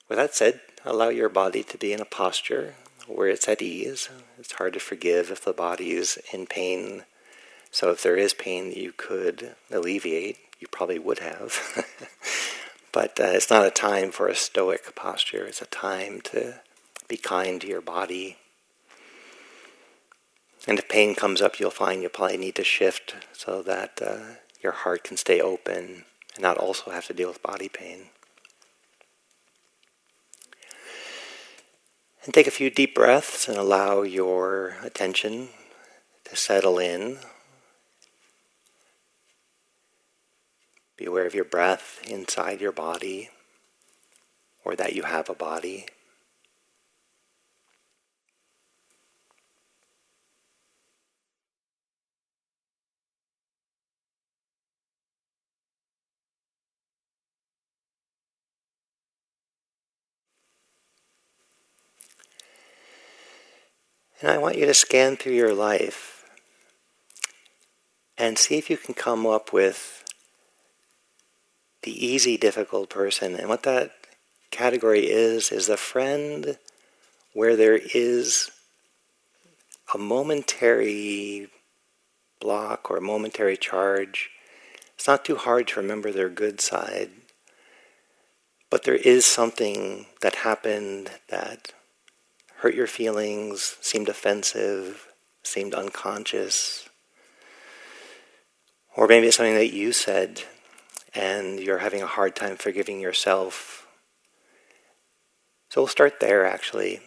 With 0.09 0.19
that 0.19 0.35
said, 0.35 0.61
allow 0.85 1.09
your 1.09 1.29
body 1.29 1.63
to 1.65 1.79
be 1.79 1.93
in 1.93 2.01
a 2.01 2.05
posture 2.05 2.75
where 3.07 3.29
it's 3.29 3.49
at 3.49 3.63
ease. 3.63 4.09
It's 4.39 4.53
hard 4.53 4.75
to 4.75 4.81
forgive 4.81 5.31
if 5.31 5.45
the 5.45 5.53
body 5.53 5.93
is 5.93 6.19
in 6.33 6.47
pain. 6.47 7.05
So 7.71 7.91
if 7.91 8.03
there 8.03 8.17
is 8.17 8.35
pain 8.35 8.69
that 8.71 8.77
you 8.77 8.93
could 8.97 9.57
alleviate, 9.71 10.39
you 10.61 10.67
probably 10.69 10.99
would 10.99 11.21
have. 11.21 11.87
but 12.93 13.19
uh, 13.21 13.25
it's 13.25 13.51
not 13.51 13.67
a 13.67 13.71
time 13.71 14.11
for 14.11 14.29
a 14.29 14.35
stoic 14.35 14.95
posture. 14.95 15.45
It's 15.45 15.63
a 15.63 15.67
time 15.67 16.21
to 16.23 16.61
be 17.09 17.17
kind 17.17 17.61
to 17.61 17.67
your 17.67 17.81
body. 17.81 18.37
And 20.67 20.79
if 20.79 20.89
pain 20.89 21.15
comes 21.15 21.41
up, 21.41 21.61
you'll 21.61 21.71
find 21.71 22.03
you 22.03 22.09
probably 22.09 22.39
need 22.39 22.57
to 22.57 22.65
shift 22.65 23.15
so 23.33 23.63
that 23.63 24.01
uh, 24.05 24.37
your 24.61 24.73
heart 24.73 25.05
can 25.05 25.17
stay 25.17 25.41
open 25.41 26.05
and 26.35 26.43
not 26.43 26.59
also 26.59 26.91
have 26.91 27.07
to 27.07 27.15
deal 27.15 27.29
with 27.29 27.43
body 27.43 27.69
pain. 27.69 28.07
And 32.25 32.35
take 32.35 32.49
a 32.49 32.51
few 32.51 32.71
deep 32.71 32.95
breaths 32.95 33.49
and 33.49 33.57
allow 33.57 34.03
your 34.03 34.77
attention 34.83 35.51
to 36.25 36.35
settle 36.35 36.81
in. 36.81 37.19
Be 40.97 41.05
aware 41.05 41.27
of 41.27 41.35
your 41.35 41.45
breath 41.45 42.01
inside 42.09 42.61
your 42.61 42.73
body 42.73 43.31
or 44.65 44.75
that 44.75 44.97
you 44.97 45.05
have 45.05 45.31
a 45.31 45.35
body. 45.35 45.87
And 64.21 64.31
I 64.31 64.39
want 64.39 64.57
you 64.57 64.67
to 64.67 64.75
scan 64.75 65.17
through 65.17 65.35
your 65.35 65.55
life 65.55 66.25
and 68.17 68.39
see 68.39 68.57
if 68.57 68.71
you 68.71 68.77
can 68.77 68.95
come 68.95 69.27
up 69.27 69.53
with 69.53 70.05
the 71.83 72.07
easy, 72.07 72.37
difficult 72.37 72.89
person. 72.89 73.35
And 73.35 73.49
what 73.49 73.63
that 73.65 73.93
category 74.51 75.11
is, 75.11 75.53
is 75.53 75.69
a 75.69 75.77
friend 75.77 76.59
where 77.35 77.57
there 77.57 77.79
is 77.95 78.51
a 79.95 79.99
momentary 79.99 81.49
block 82.41 82.91
or 82.91 82.97
a 82.97 83.03
momentary 83.03 83.57
charge. 83.57 84.31
It's 84.95 85.07
not 85.07 85.25
too 85.25 85.37
hard 85.37 85.69
to 85.69 85.81
remember 85.81 86.11
their 86.11 86.31
good 86.31 86.61
side, 86.61 87.11
but 88.71 88.85
there 88.85 88.95
is 88.95 89.27
something 89.27 90.07
that 90.23 90.37
happened 90.37 91.11
that 91.29 91.73
hurt 92.67 92.75
your 92.75 92.89
feelings, 92.89 93.77
seemed 93.81 94.09
offensive, 94.09 95.07
seemed 95.45 95.73
unconscious. 95.73 96.89
Or 98.97 99.07
maybe 99.07 99.29
it's 99.29 99.37
something 99.37 99.55
that 99.55 99.73
you 99.73 99.93
said 99.93 100.43
and 101.15 101.61
you're 101.61 101.79
having 101.79 102.03
a 102.03 102.09
hard 102.09 102.35
time 102.35 102.57
forgiving 102.57 103.01
yourself. 103.01 103.87
So 105.69 105.83
we'll 105.83 105.87
start 105.87 106.19
there 106.19 106.45
actually. 106.45 106.99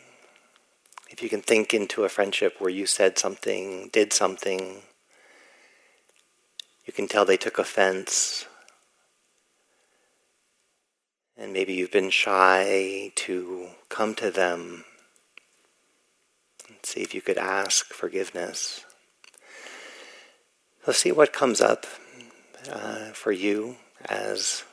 If 1.10 1.22
you 1.22 1.28
can 1.28 1.42
think 1.42 1.74
into 1.74 2.06
a 2.06 2.10
friendship 2.10 2.56
where 2.60 2.72
you 2.72 2.86
said 2.86 3.18
something, 3.18 3.90
did 3.92 4.14
something, 4.14 4.84
you 6.86 6.94
can 6.94 7.10
tell 7.10 7.26
they 7.26 7.36
took 7.36 7.60
offense. 7.60 8.46
And 11.36 11.52
maybe 11.52 11.74
you've 11.74 11.92
been 11.92 12.12
shy 12.12 13.12
to 13.16 13.68
come 13.90 14.16
to 14.16 14.32
them 14.32 14.86
See 16.84 17.02
if 17.02 17.14
you 17.14 17.22
could 17.22 17.38
ask 17.38 17.88
forgiveness. 17.88 18.86
So 20.86 20.92
see 20.92 21.12
what 21.12 21.34
comes 21.34 21.62
up 21.62 21.86
uh, 22.72 23.12
for 23.12 23.32
you 23.32 23.78
as 24.06 24.64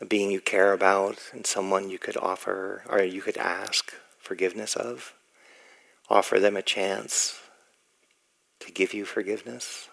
a 0.00 0.04
being 0.04 0.30
you 0.30 0.40
care 0.40 0.72
about 0.72 1.18
and 1.32 1.46
someone 1.46 1.90
you 1.90 1.98
could 1.98 2.16
offer 2.16 2.82
or 2.88 3.02
you 3.02 3.22
could 3.22 3.36
ask 3.36 3.94
forgiveness 4.18 4.74
of. 4.76 5.14
Offer 6.08 6.38
them 6.40 6.56
a 6.56 6.62
chance 6.62 7.40
to 8.60 8.72
give 8.72 8.94
you 8.94 9.04
forgiveness. 9.04 9.88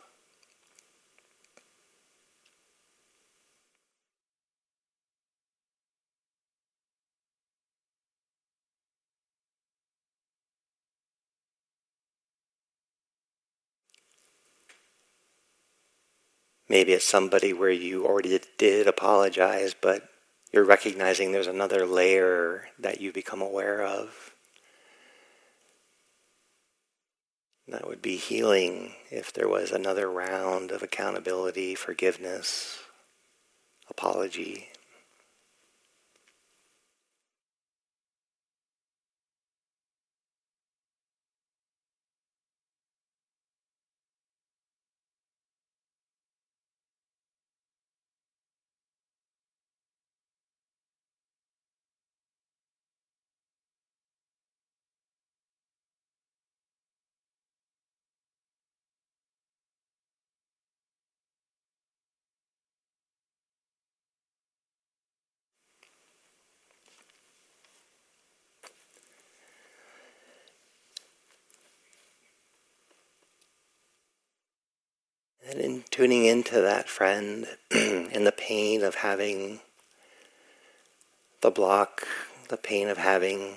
Maybe 16.74 16.94
it's 16.94 17.06
somebody 17.06 17.54
where 17.54 17.70
you 17.70 18.04
already 18.04 18.40
did 18.58 18.88
apologize, 18.88 19.76
but 19.80 20.10
you're 20.52 20.64
recognizing 20.64 21.32
there's 21.32 21.46
another 21.46 21.86
layer 21.86 22.70
that 22.80 23.00
you 23.00 23.14
become 23.14 23.44
aware 23.44 23.84
of. 23.84 24.34
That 27.68 27.88
would 27.88 28.02
be 28.02 28.16
healing 28.16 28.96
if 29.12 29.32
there 29.32 29.48
was 29.48 29.70
another 29.70 30.10
round 30.10 30.72
of 30.72 30.82
accountability, 30.82 31.76
forgiveness, 31.76 32.80
apology. 33.88 34.70
Tuning 75.90 76.26
into 76.26 76.62
that 76.62 76.88
friend 76.88 77.48
and 77.72 78.26
the 78.28 78.32
pain 78.32 78.84
of 78.84 78.96
having 78.96 79.60
the 81.42 81.52
block, 81.52 82.08
the 82.50 82.58
pain 82.58 82.90
of 82.90 82.98
having 82.98 83.56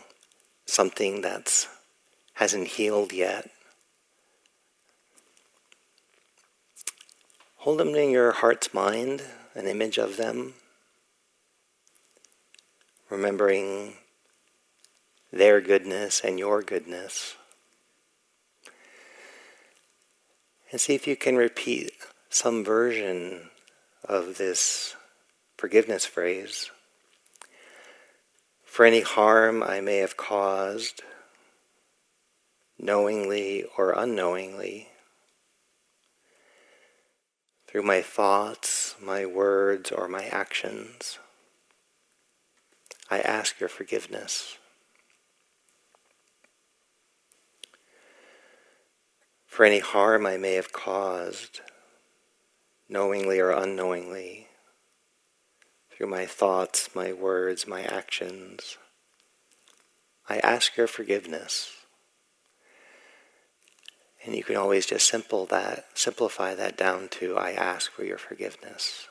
something 0.66 1.20
that's 1.20 1.68
hasn't 2.34 2.68
healed 2.68 3.12
yet. 3.12 3.50
Hold 7.58 7.78
them 7.78 7.94
in 7.94 8.10
your 8.10 8.32
heart's 8.32 8.72
mind, 8.72 9.22
an 9.54 9.66
image 9.66 9.98
of 9.98 10.16
them, 10.16 10.54
remembering 13.10 13.94
their 15.32 15.60
goodness 15.60 16.20
and 16.22 16.38
your 16.38 16.62
goodness. 16.62 17.36
And 20.76 20.80
see 20.82 20.94
if 20.94 21.06
you 21.06 21.16
can 21.16 21.36
repeat 21.36 21.94
some 22.28 22.62
version 22.62 23.48
of 24.04 24.36
this 24.36 24.94
forgiveness 25.56 26.04
phrase. 26.04 26.70
For 28.62 28.84
any 28.84 29.00
harm 29.00 29.62
I 29.62 29.80
may 29.80 29.96
have 29.96 30.18
caused, 30.18 31.00
knowingly 32.78 33.64
or 33.78 33.92
unknowingly, 33.92 34.88
through 37.66 37.84
my 37.84 38.02
thoughts, 38.02 38.96
my 39.00 39.24
words, 39.24 39.90
or 39.90 40.08
my 40.08 40.26
actions, 40.26 41.18
I 43.10 43.20
ask 43.20 43.60
your 43.60 43.70
forgiveness. 43.70 44.58
For 49.56 49.64
any 49.64 49.78
harm 49.78 50.26
I 50.26 50.36
may 50.36 50.52
have 50.52 50.70
caused, 50.70 51.62
knowingly 52.90 53.40
or 53.40 53.52
unknowingly, 53.52 54.48
through 55.90 56.08
my 56.08 56.26
thoughts, 56.26 56.94
my 56.94 57.14
words, 57.14 57.66
my 57.66 57.80
actions, 57.80 58.76
I 60.28 60.40
ask 60.40 60.76
your 60.76 60.86
forgiveness. 60.86 61.72
And 64.26 64.36
you 64.36 64.44
can 64.44 64.56
always 64.56 64.84
just 64.84 65.08
simple 65.08 65.46
that, 65.46 65.86
simplify 65.94 66.54
that 66.54 66.76
down 66.76 67.08
to 67.12 67.38
I 67.38 67.52
ask 67.52 67.90
for 67.90 68.04
your 68.04 68.18
forgiveness. 68.18 69.08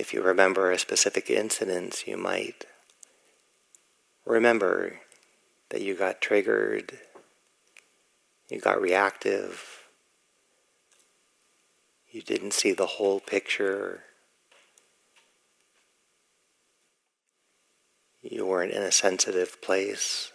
If 0.00 0.14
you 0.14 0.22
remember 0.22 0.70
a 0.70 0.78
specific 0.78 1.28
incident, 1.28 2.04
you 2.06 2.16
might 2.16 2.64
remember 4.24 5.00
that 5.68 5.82
you 5.82 5.94
got 5.94 6.22
triggered, 6.22 6.98
you 8.48 8.60
got 8.60 8.80
reactive, 8.80 9.82
you 12.10 12.22
didn't 12.22 12.54
see 12.54 12.72
the 12.72 12.86
whole 12.96 13.20
picture, 13.20 14.04
you 18.22 18.46
weren't 18.46 18.72
in 18.72 18.82
a 18.82 18.90
sensitive 18.90 19.60
place. 19.60 20.32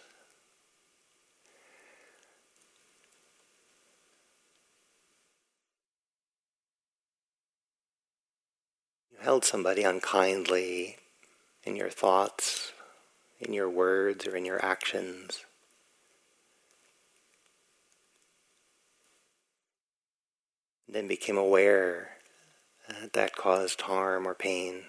Held 9.26 9.44
somebody 9.44 9.82
unkindly 9.82 10.94
in 11.64 11.74
your 11.74 11.90
thoughts, 11.90 12.70
in 13.40 13.52
your 13.52 13.68
words, 13.68 14.24
or 14.24 14.36
in 14.36 14.44
your 14.44 14.64
actions. 14.64 15.44
Then 20.88 21.08
became 21.08 21.36
aware 21.36 22.10
that 22.88 23.14
that 23.14 23.34
caused 23.34 23.80
harm 23.80 24.28
or 24.28 24.34
pain. 24.34 24.84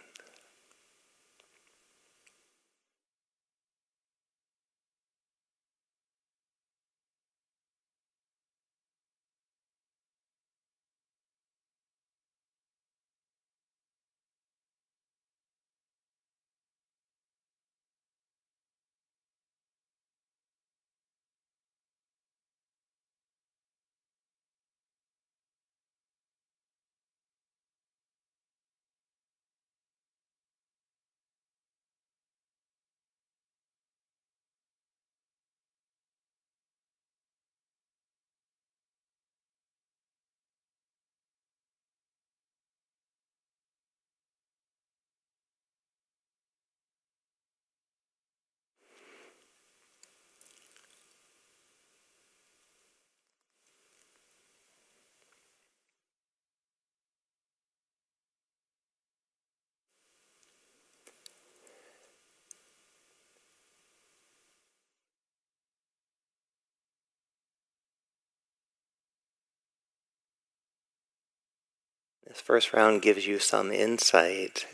This 72.38 72.46
first 72.46 72.72
round 72.72 73.02
gives 73.02 73.26
you 73.26 73.40
some 73.40 73.72
insight 73.72 74.68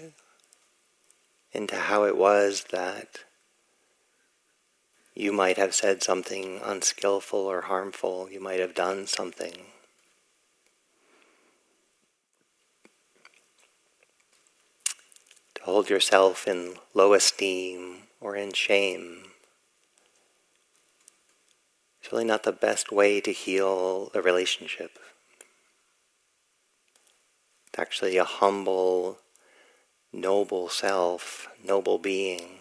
into 1.54 1.78
how 1.78 2.04
it 2.04 2.17
was 2.17 2.65
that 2.71 3.23
you 5.15 5.32
might 5.32 5.56
have 5.56 5.73
said 5.73 6.04
something 6.04 6.60
unskillful 6.62 7.39
or 7.39 7.62
harmful, 7.62 8.28
you 8.30 8.41
might 8.41 8.60
have 8.60 8.76
done 8.76 9.08
something. 9.08 9.67
To 15.56 15.63
hold 15.63 15.89
yourself 15.89 16.45
in 16.45 16.76
low 16.93 17.13
esteem 17.13 18.10
or 18.19 18.36
in 18.36 18.52
shame. 18.52 19.32
Is 22.04 22.12
really 22.12 22.26
not 22.26 22.43
the 22.43 22.52
best 22.52 22.91
way 22.91 23.21
to 23.21 23.32
heal 23.32 24.12
a 24.13 24.21
relationship 24.21 24.99
actually 27.78 28.18
a 28.18 28.24
humble, 28.24 29.18
noble 30.12 30.70
self, 30.70 31.48
noble 31.64 31.98
being 31.98 32.60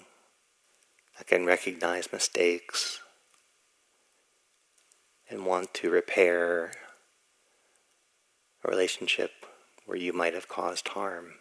that 1.19 1.27
can 1.27 1.45
recognize 1.45 2.13
mistakes 2.13 3.01
and 5.29 5.47
want 5.47 5.73
to 5.75 5.91
repair 5.91 6.73
a 8.65 8.71
relationship 8.71 9.31
where 9.87 9.97
you 9.97 10.13
might 10.13 10.35
have 10.35 10.49
caused 10.49 10.89
harm. 10.89 11.35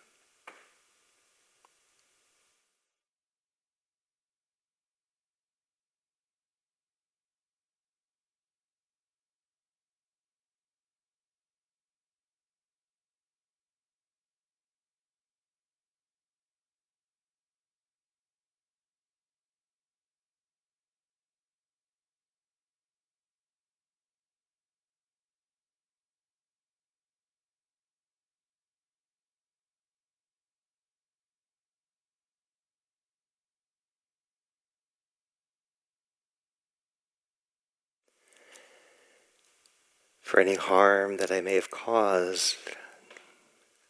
For 40.32 40.40
any 40.40 40.56
harm 40.56 41.18
that 41.18 41.30
I 41.30 41.42
may 41.42 41.56
have 41.56 41.70
caused, 41.70 42.56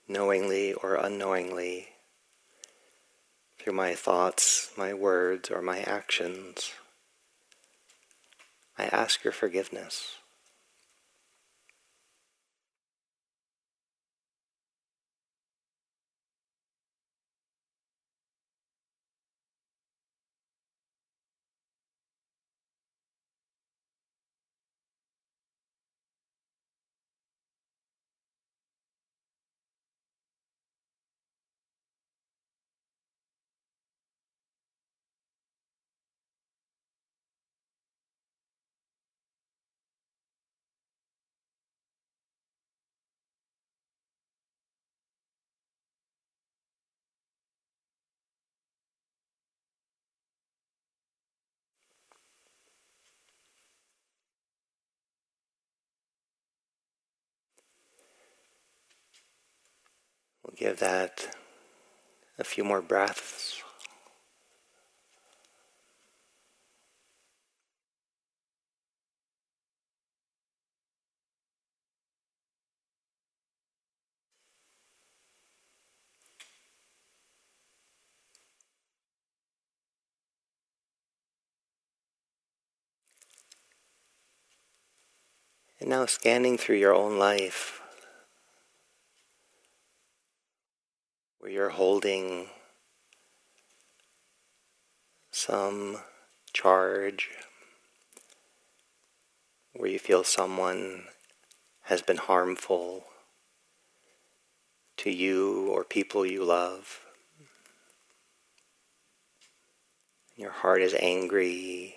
knowingly 0.07 0.73
or 0.73 0.95
unknowingly, 0.95 1.89
through 3.59 3.73
my 3.73 3.93
thoughts, 3.93 4.71
my 4.75 4.91
words, 4.91 5.51
or 5.51 5.61
my 5.61 5.81
actions. 5.81 6.71
I 8.75 8.85
ask 8.85 9.23
your 9.23 9.33
forgiveness. 9.33 10.15
Give 60.55 60.77
that 60.77 61.35
a 62.37 62.43
few 62.43 62.63
more 62.63 62.81
breaths. 62.81 63.63
And 85.79 85.89
now 85.89 86.05
scanning 86.05 86.59
through 86.59 86.75
your 86.75 86.93
own 86.93 87.17
life. 87.17 87.80
You're 91.51 91.69
holding 91.69 92.47
some 95.31 95.97
charge, 96.53 97.29
where 99.73 99.89
you 99.89 99.99
feel 99.99 100.23
someone 100.23 101.03
has 101.83 102.01
been 102.01 102.17
harmful 102.17 103.03
to 104.95 105.11
you 105.11 105.67
or 105.67 105.83
people 105.83 106.25
you 106.25 106.43
love. 106.43 107.01
Your 110.37 110.51
heart 110.51 110.81
is 110.81 110.95
angry, 110.99 111.95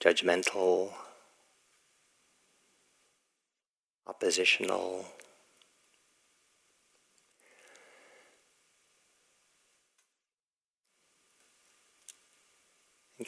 judgmental, 0.00 0.92
oppositional. 4.06 5.06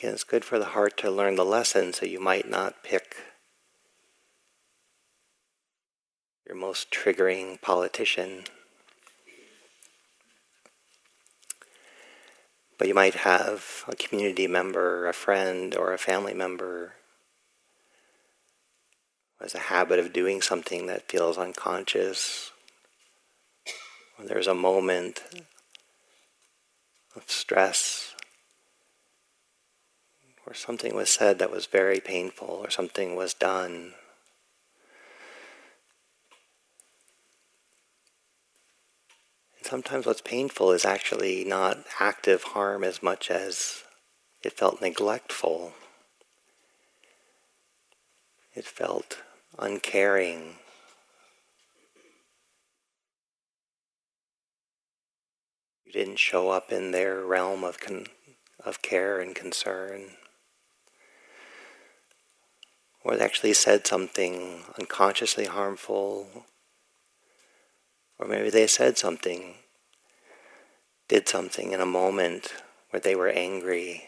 Again, 0.01 0.15
it's 0.15 0.25
good 0.25 0.47
for 0.47 0.59
the 0.59 0.65
heart 0.65 0.97
to 0.97 1.11
learn 1.11 1.35
the 1.35 1.45
lesson 1.45 1.93
so 1.93 2.07
you 2.07 2.21
might 2.21 2.49
not 2.49 2.83
pick 2.83 3.17
your 6.47 6.57
most 6.57 6.91
triggering 6.91 7.61
politician. 7.61 8.45
But 12.79 12.89
you 12.89 12.95
might 12.95 13.13
have 13.17 13.85
a 13.89 13.95
community 13.95 14.47
member, 14.47 15.07
a 15.07 15.13
friend, 15.13 15.77
or 15.77 15.93
a 15.93 15.99
family 15.99 16.33
member 16.33 16.95
who 19.37 19.45
has 19.45 19.55
a 19.55 19.59
habit 19.59 19.99
of 19.99 20.15
doing 20.15 20.41
something 20.41 20.87
that 20.87 21.11
feels 21.11 21.37
unconscious. 21.37 22.53
When 24.17 24.29
there's 24.29 24.47
a 24.47 24.55
moment 24.55 25.21
of 27.15 27.25
stress 27.27 28.10
or 30.51 30.55
something 30.55 30.97
was 30.97 31.09
said 31.09 31.39
that 31.39 31.53
was 31.53 31.67
very 31.67 32.01
painful, 32.01 32.49
or 32.49 32.71
something 32.71 33.15
was 33.15 33.35
done. 33.35 33.95
And 39.57 39.65
sometimes 39.65 40.07
what's 40.07 40.21
painful 40.21 40.73
is 40.73 40.85
actually 40.85 41.45
not 41.45 41.79
active 42.01 42.43
harm 42.43 42.83
as 42.83 43.01
much 43.01 43.31
as 43.31 43.85
it 44.43 44.53
felt 44.55 44.83
neglectful. 44.83 45.73
It 48.53 48.65
felt 48.65 49.19
uncaring. 49.57 50.57
You 55.85 55.93
didn't 55.93 56.19
show 56.19 56.51
up 56.51 56.73
in 56.73 56.91
their 56.91 57.25
realm 57.25 57.63
of, 57.63 57.79
con- 57.79 58.09
of 58.65 58.83
care 58.83 59.21
and 59.21 59.33
concern 59.33 60.17
or 63.03 63.17
they 63.17 63.25
actually 63.25 63.55
said 63.55 63.87
something 63.87 64.65
unconsciously 64.79 65.47
harmful, 65.47 66.47
or 68.19 68.27
maybe 68.27 68.51
they 68.51 68.67
said 68.67 68.99
something, 68.99 69.55
did 71.09 71.29
something 71.29 71.73
in 71.73 71.81
a 71.81 71.87
moment 71.87 72.53
where 72.91 73.01
they 73.01 73.15
were 73.15 73.29
angry, 73.29 74.05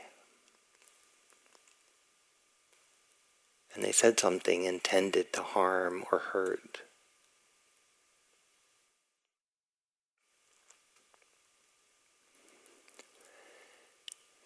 and 3.74 3.82
they 3.82 3.92
said 3.92 4.20
something 4.20 4.64
intended 4.64 5.32
to 5.32 5.42
harm 5.42 6.04
or 6.12 6.18
hurt. 6.18 6.82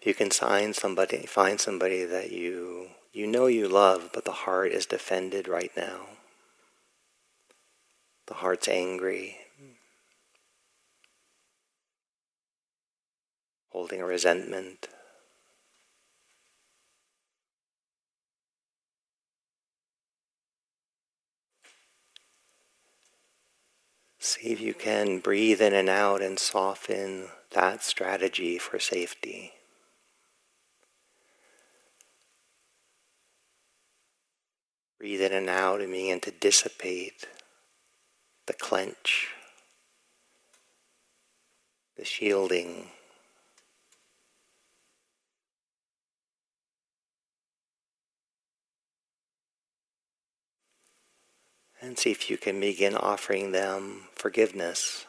You 0.00 0.14
can 0.14 0.30
find 0.30 0.76
somebody, 0.76 1.26
find 1.26 1.60
somebody 1.60 2.04
that 2.04 2.30
you 2.30 2.90
you 3.16 3.26
know 3.26 3.46
you 3.46 3.66
love, 3.66 4.10
but 4.12 4.26
the 4.26 4.44
heart 4.44 4.72
is 4.72 4.84
defended 4.84 5.48
right 5.48 5.72
now. 5.74 6.00
The 8.26 8.34
heart's 8.34 8.68
angry, 8.68 9.38
holding 13.70 14.02
resentment. 14.02 14.88
See 24.18 24.48
if 24.50 24.60
you 24.60 24.74
can 24.74 25.20
breathe 25.20 25.62
in 25.62 25.72
and 25.72 25.88
out 25.88 26.20
and 26.20 26.38
soften 26.38 27.28
that 27.52 27.82
strategy 27.82 28.58
for 28.58 28.78
safety. 28.78 29.55
Breathe 34.98 35.20
in 35.20 35.32
and 35.32 35.48
out 35.48 35.80
and 35.80 35.92
begin 35.92 36.20
to 36.20 36.30
dissipate 36.30 37.26
the 38.46 38.54
clench, 38.54 39.28
the 41.96 42.04
shielding. 42.04 42.88
And 51.80 51.98
see 51.98 52.10
if 52.10 52.30
you 52.30 52.38
can 52.38 52.58
begin 52.58 52.96
offering 52.96 53.52
them 53.52 54.08
forgiveness. 54.14 55.04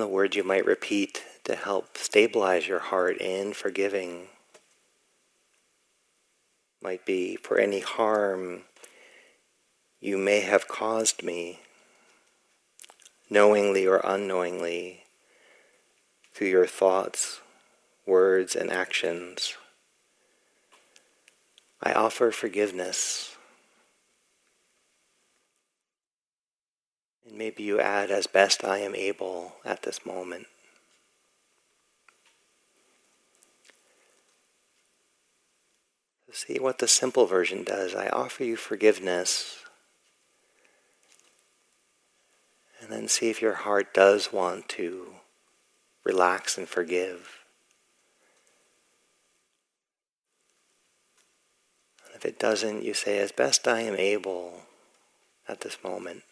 And 0.00 0.08
the 0.08 0.14
words 0.14 0.34
you 0.34 0.42
might 0.44 0.64
repeat 0.64 1.22
to 1.44 1.54
help 1.54 1.98
stabilize 1.98 2.66
your 2.66 2.78
heart 2.78 3.18
in 3.20 3.52
forgiving 3.52 4.28
might 6.80 7.04
be 7.04 7.36
for 7.36 7.58
any 7.58 7.80
harm 7.80 8.62
you 10.00 10.16
may 10.16 10.40
have 10.40 10.66
caused 10.66 11.22
me, 11.22 11.60
knowingly 13.28 13.86
or 13.86 14.00
unknowingly, 14.02 15.04
through 16.32 16.48
your 16.48 16.66
thoughts, 16.66 17.42
words, 18.06 18.56
and 18.56 18.70
actions. 18.70 19.54
I 21.82 21.92
offer 21.92 22.30
forgiveness. 22.30 23.36
And 27.26 27.36
maybe 27.36 27.62
you 27.62 27.80
add, 27.80 28.10
as 28.10 28.26
best 28.26 28.64
I 28.64 28.78
am 28.78 28.94
able 28.94 29.54
at 29.64 29.82
this 29.82 30.04
moment. 30.04 30.46
See 36.32 36.58
what 36.58 36.78
the 36.78 36.88
simple 36.88 37.26
version 37.26 37.64
does. 37.64 37.94
I 37.94 38.08
offer 38.08 38.44
you 38.44 38.56
forgiveness. 38.56 39.64
And 42.80 42.90
then 42.90 43.08
see 43.08 43.30
if 43.30 43.42
your 43.42 43.54
heart 43.54 43.92
does 43.92 44.32
want 44.32 44.68
to 44.70 45.14
relax 46.04 46.56
and 46.56 46.68
forgive. 46.68 47.40
And 52.06 52.14
if 52.14 52.24
it 52.24 52.38
doesn't, 52.38 52.84
you 52.84 52.94
say, 52.94 53.18
as 53.18 53.32
best 53.32 53.68
I 53.68 53.80
am 53.80 53.96
able 53.96 54.62
at 55.46 55.60
this 55.60 55.78
moment. 55.84 56.22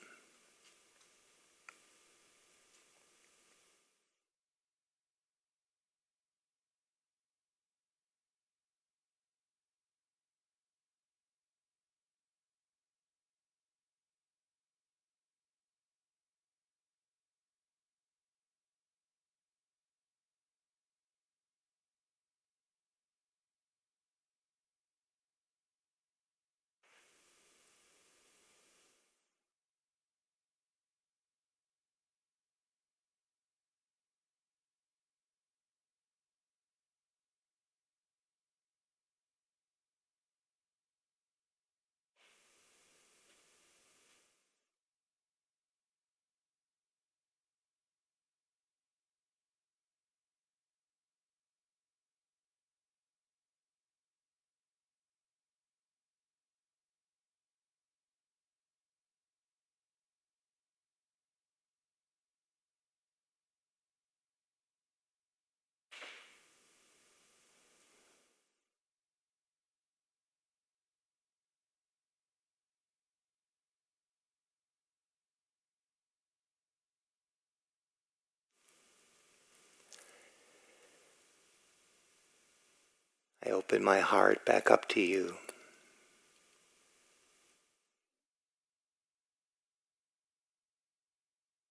I 83.49 83.51
open 83.53 83.83
my 83.83 84.01
heart 84.01 84.45
back 84.45 84.71
up 84.71 84.89
to 84.91 85.01
you. 85.01 85.37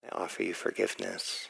I 0.03 0.15
offer 0.15 0.41
you 0.41 0.55
forgiveness. 0.55 1.49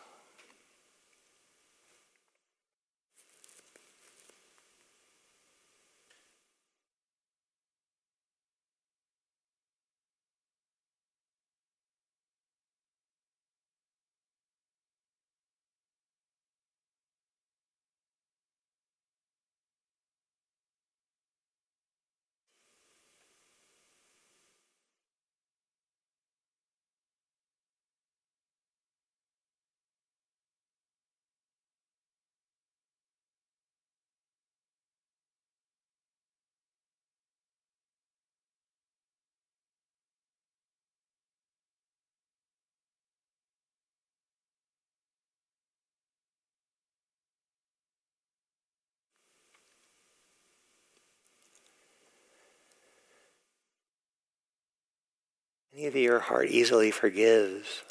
Maybe 55.77 56.01
your 56.01 56.21
heart 56.21 56.47
easily 56.47 56.89
forgives, 56.89 57.83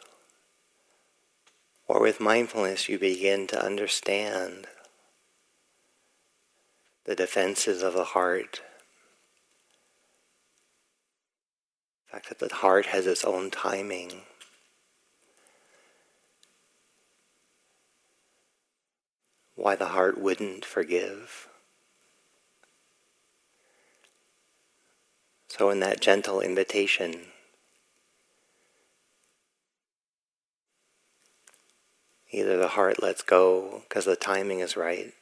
or 1.86 2.00
with 2.00 2.18
mindfulness 2.18 2.88
you 2.88 2.98
begin 2.98 3.46
to 3.46 3.64
understand 3.64 4.66
the 7.04 7.14
defenses 7.14 7.84
of 7.84 7.94
the 7.94 8.02
heart. 8.02 8.60
The 12.06 12.10
fact 12.10 12.28
that 12.28 12.40
the 12.40 12.52
heart 12.52 12.86
has 12.86 13.06
its 13.06 13.24
own 13.24 13.52
timing. 13.52 14.22
Why 19.54 19.76
the 19.76 19.86
heart 19.86 20.20
wouldn't 20.20 20.64
forgive. 20.64 21.46
So, 25.46 25.70
in 25.70 25.78
that 25.78 26.00
gentle 26.00 26.40
invitation, 26.40 27.26
Either 32.36 32.58
the 32.58 32.68
heart 32.68 33.02
lets 33.02 33.22
go 33.22 33.80
because 33.88 34.04
the 34.04 34.14
timing 34.14 34.60
is 34.60 34.76
right, 34.76 35.14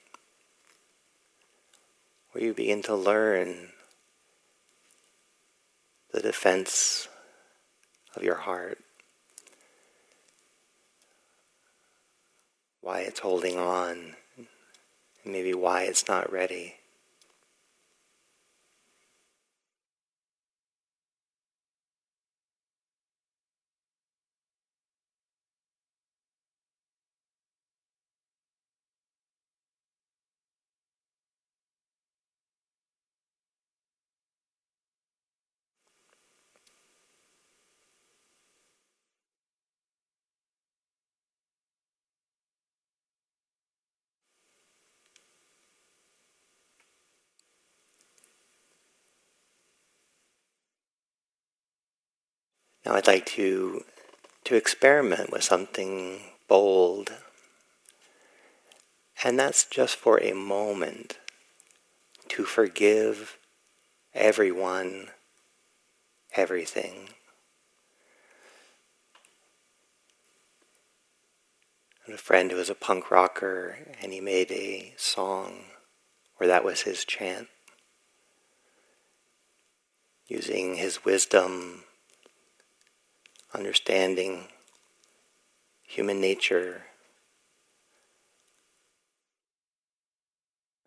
or 2.34 2.40
you 2.40 2.52
begin 2.52 2.82
to 2.82 2.96
learn 2.96 3.68
the 6.10 6.20
defense 6.20 7.06
of 8.16 8.24
your 8.24 8.34
heart, 8.34 8.78
why 12.80 13.02
it's 13.02 13.20
holding 13.20 13.60
on, 13.60 14.16
and 14.36 15.32
maybe 15.32 15.54
why 15.54 15.84
it's 15.84 16.08
not 16.08 16.32
ready. 16.32 16.74
Now 52.84 52.94
I'd 52.94 53.06
like 53.06 53.26
to 53.26 53.84
to 54.44 54.56
experiment 54.56 55.32
with 55.32 55.42
something 55.42 56.20
bold. 56.48 57.14
And 59.22 59.38
that's 59.38 59.64
just 59.64 59.96
for 59.96 60.22
a 60.22 60.34
moment 60.34 61.18
to 62.28 62.44
forgive 62.44 63.38
everyone, 64.12 65.08
everything. 66.34 67.08
A 72.06 72.18
friend 72.18 72.50
who 72.50 72.58
was 72.58 72.68
a 72.68 72.74
punk 72.74 73.10
rocker, 73.10 73.78
and 74.02 74.12
he 74.12 74.20
made 74.20 74.52
a 74.52 74.92
song 74.98 75.64
where 76.36 76.48
that 76.48 76.64
was 76.64 76.82
his 76.82 77.02
chant, 77.02 77.48
using 80.28 80.74
his 80.74 81.02
wisdom, 81.02 81.84
understanding 83.54 84.48
human 85.82 86.20
nature. 86.20 86.82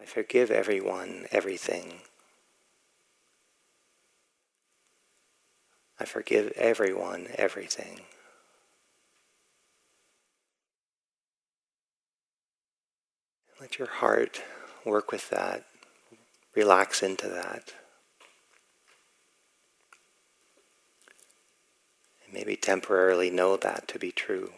I 0.01 0.05
forgive 0.05 0.51
everyone, 0.51 1.25
everything. 1.31 2.01
I 5.99 6.05
forgive 6.05 6.51
everyone, 6.55 7.27
everything. 7.35 8.01
Let 13.59 13.79
your 13.79 13.87
heart 13.87 14.43
work 14.85 15.11
with 15.11 15.29
that, 15.31 15.65
relax 16.55 17.01
into 17.01 17.27
that. 17.27 17.73
And 22.27 22.33
maybe 22.33 22.55
temporarily 22.55 23.31
know 23.31 23.57
that 23.57 23.87
to 23.87 23.99
be 23.99 24.11
true. 24.11 24.51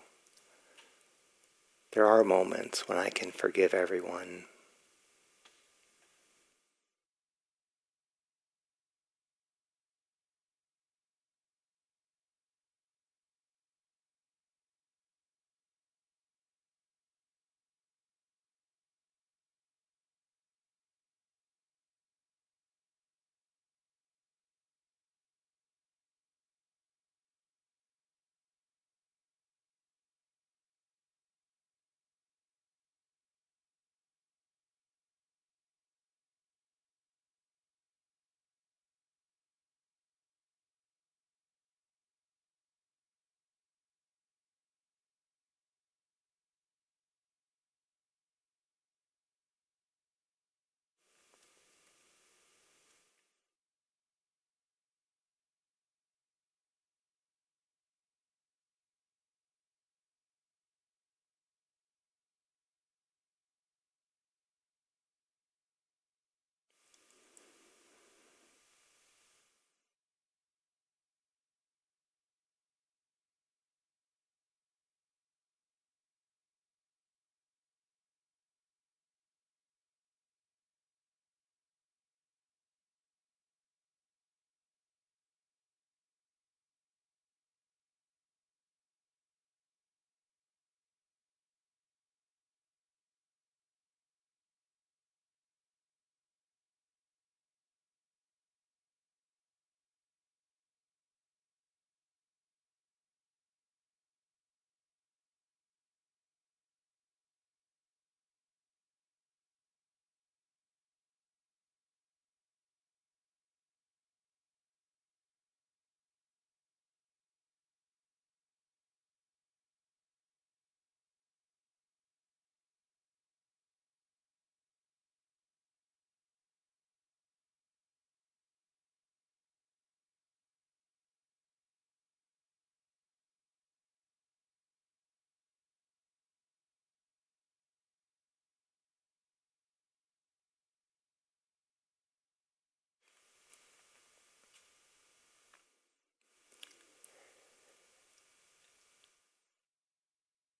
There 1.93 2.05
are 2.05 2.23
moments 2.23 2.87
when 2.87 2.97
I 2.97 3.09
can 3.09 3.31
forgive 3.31 3.73
everyone. 3.73 4.45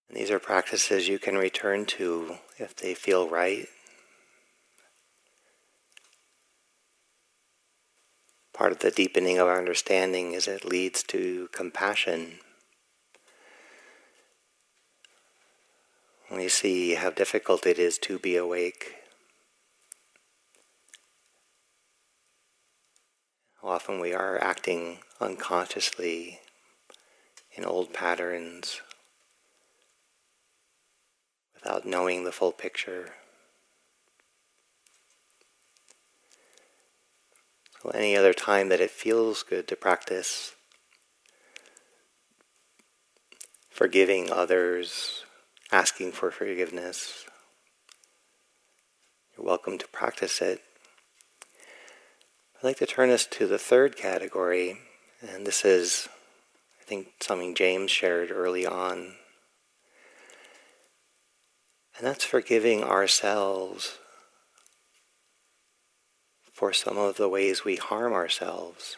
And 0.10 0.18
these 0.18 0.32
are 0.32 0.40
practices 0.40 1.08
you 1.08 1.20
can 1.20 1.38
return 1.38 1.86
to 1.86 2.38
if 2.58 2.76
they 2.76 2.96
feel 2.96 3.30
right. 3.30 3.68
Part 8.54 8.72
of 8.72 8.80
the 8.80 8.92
deepening 8.92 9.38
of 9.38 9.48
our 9.48 9.58
understanding 9.58 10.34
is 10.34 10.48
it 10.48 10.66
leads 10.66 11.04
to 11.04 11.48
compassion. 11.54 12.40
We 16.32 16.50
see 16.50 16.96
how 16.96 17.12
difficult 17.12 17.66
it 17.66 17.80
is 17.80 17.98
to 18.00 18.20
be 18.20 18.36
awake, 18.36 18.96
how 23.62 23.70
often 23.70 24.00
we 24.00 24.14
are 24.14 24.42
acting 24.44 25.00
unconsciously 25.20 26.40
in 27.56 27.66
old 27.66 27.94
patterns 27.94 28.82
without 31.62 31.86
knowing 31.86 32.24
the 32.24 32.32
full 32.32 32.52
picture. 32.52 33.14
So, 37.82 37.90
any 37.90 38.16
other 38.16 38.34
time 38.34 38.70
that 38.70 38.82
it 38.82 38.92
feels 38.92 39.44
good 39.44 39.68
to 39.70 39.76
practice 39.76 40.54
forgiving 43.70 44.30
others, 44.32 45.24
asking 45.72 46.12
for 46.12 46.32
forgiveness, 46.32 47.26
you're 49.38 49.46
welcome 49.46 49.78
to 49.78 49.88
practice 49.88 50.42
it. 50.42 50.62
I'd 52.58 52.66
like 52.66 52.78
to 52.80 52.86
turn 52.86 53.10
us 53.10 53.26
to 53.28 53.48
the 53.48 53.58
third 53.58 53.96
category, 53.96 54.80
and 55.22 55.48
this 55.48 55.64
is, 55.64 56.10
I 56.82 56.84
think, 56.84 57.08
something 57.22 57.56
James 57.56 57.90
shared 57.90 58.32
early 58.32 58.66
on 58.66 59.14
and 62.00 62.08
that's 62.08 62.24
forgiving 62.24 62.82
ourselves 62.82 63.98
for 66.54 66.72
some 66.72 66.98
of 66.98 67.18
the 67.18 67.28
ways 67.28 67.66
we 67.66 67.76
harm 67.76 68.14
ourselves. 68.14 68.96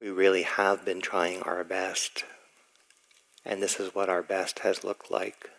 We 0.00 0.10
really 0.10 0.42
have 0.42 0.84
been 0.84 1.00
trying 1.00 1.42
our 1.42 1.64
best, 1.64 2.24
and 3.44 3.60
this 3.60 3.80
is 3.80 3.92
what 3.92 4.08
our 4.08 4.22
best 4.22 4.60
has 4.60 4.84
looked 4.84 5.10
like. 5.10 5.50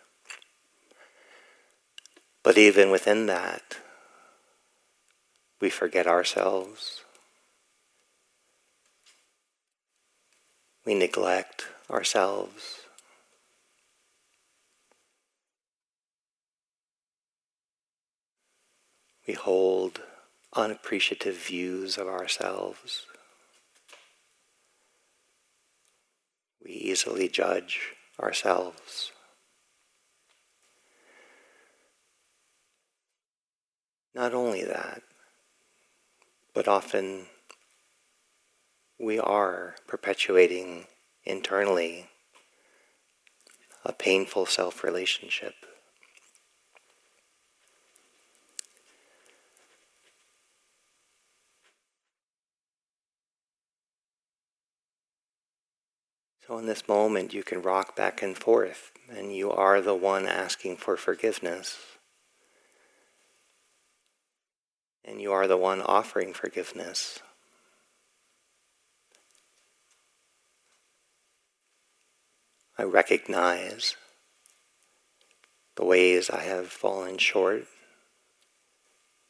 But 2.42 2.56
even 2.56 2.90
within 2.90 3.26
that, 3.26 3.76
we 5.60 5.68
forget 5.68 6.06
ourselves. 6.06 7.03
we 10.84 10.94
neglect 10.94 11.66
ourselves. 11.90 12.80
We 19.26 19.34
hold 19.34 20.02
unappreciative 20.54 21.36
views 21.36 21.96
of 21.96 22.06
ourselves. 22.06 23.06
We 26.62 26.72
easily 26.72 27.28
judge 27.28 27.94
ourselves. 28.20 29.12
Not 34.14 34.32
only 34.32 34.62
that, 34.64 35.02
but 36.54 36.68
often 36.68 37.26
we 39.04 39.18
are 39.18 39.74
perpetuating 39.86 40.86
internally 41.24 42.06
a 43.84 43.92
painful 43.92 44.46
self 44.46 44.82
relationship. 44.82 45.52
So, 56.46 56.56
in 56.56 56.66
this 56.66 56.88
moment, 56.88 57.34
you 57.34 57.42
can 57.42 57.60
rock 57.60 57.94
back 57.94 58.22
and 58.22 58.36
forth, 58.36 58.90
and 59.10 59.34
you 59.34 59.50
are 59.50 59.82
the 59.82 59.94
one 59.94 60.26
asking 60.26 60.76
for 60.76 60.96
forgiveness. 60.96 61.76
And 65.04 65.20
you 65.20 65.32
are 65.32 65.46
the 65.46 65.58
one 65.58 65.82
offering 65.82 66.32
forgiveness. 66.32 67.20
I 72.76 72.82
recognize 72.82 73.96
the 75.76 75.84
ways 75.84 76.28
I 76.28 76.42
have 76.42 76.68
fallen 76.68 77.18
short, 77.18 77.66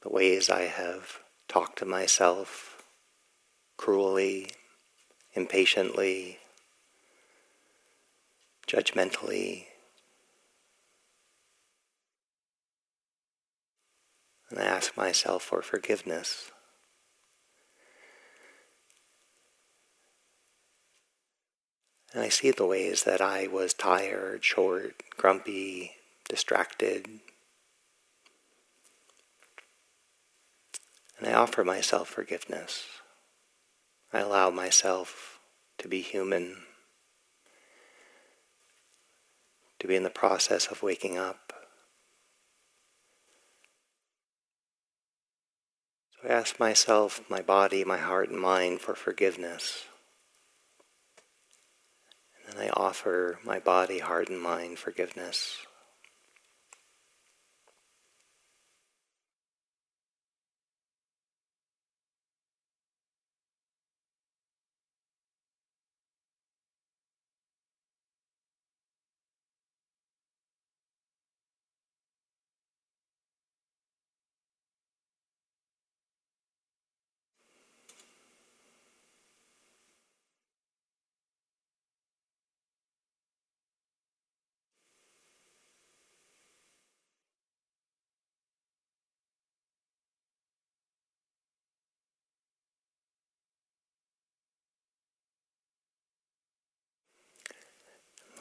the 0.03 0.09
ways 0.09 0.49
I 0.49 0.62
have 0.62 1.18
talked 1.47 1.78
to 1.80 1.84
myself 1.84 2.82
cruelly, 3.76 4.51
impatiently, 5.34 6.38
judgmentally. 8.66 9.66
And 14.49 14.59
I 14.59 14.64
ask 14.64 14.97
myself 14.97 15.42
for 15.42 15.61
forgiveness. 15.61 16.51
And 22.14 22.22
I 22.22 22.30
see 22.30 22.50
the 22.50 22.64
ways 22.64 23.02
that 23.02 23.20
I 23.20 23.48
was 23.48 23.74
tired, 23.74 24.42
short, 24.42 25.02
grumpy, 25.18 25.92
distracted. 26.26 27.20
And 31.18 31.28
I 31.28 31.34
offer 31.34 31.64
myself 31.64 32.08
forgiveness. 32.08 32.84
I 34.12 34.20
allow 34.20 34.48
myself 34.48 35.40
to 35.78 35.88
be 35.88 36.00
human. 36.00 36.62
to 39.84 39.88
be 39.88 39.96
in 39.96 40.02
the 40.02 40.08
process 40.08 40.68
of 40.68 40.82
waking 40.82 41.18
up. 41.18 41.52
So 46.12 46.26
I 46.26 46.32
ask 46.32 46.58
myself, 46.58 47.20
my 47.28 47.42
body, 47.42 47.84
my 47.84 47.98
heart, 47.98 48.30
and 48.30 48.40
mind 48.40 48.80
for 48.80 48.94
forgiveness. 48.94 49.84
And 52.55 52.62
I 52.62 52.68
offer 52.68 53.40
my 53.42 53.59
body, 53.59 53.98
heart, 53.98 54.28
and 54.28 54.40
mind 54.40 54.78
forgiveness. 54.78 55.59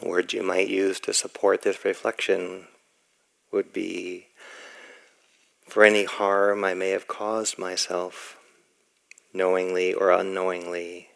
Words 0.05 0.33
you 0.33 0.43
might 0.43 0.67
use 0.67 0.99
to 1.01 1.13
support 1.13 1.61
this 1.61 1.83
reflection 1.85 2.67
would 3.51 3.71
be 3.71 4.27
for 5.67 5.83
any 5.83 6.03
harm 6.03 6.63
I 6.63 6.73
may 6.73 6.89
have 6.89 7.07
caused 7.07 7.57
myself, 7.57 8.37
knowingly 9.33 9.93
or 9.93 10.11
unknowingly, 10.11 11.09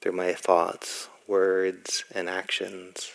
through 0.00 0.12
my 0.12 0.32
thoughts, 0.32 1.08
words, 1.26 2.04
and 2.12 2.28
actions. 2.28 3.12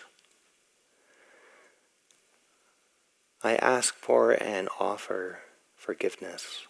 I 3.44 3.56
ask 3.56 3.94
for 3.96 4.32
and 4.32 4.70
offer 4.80 5.40
forgiveness. 5.76 6.66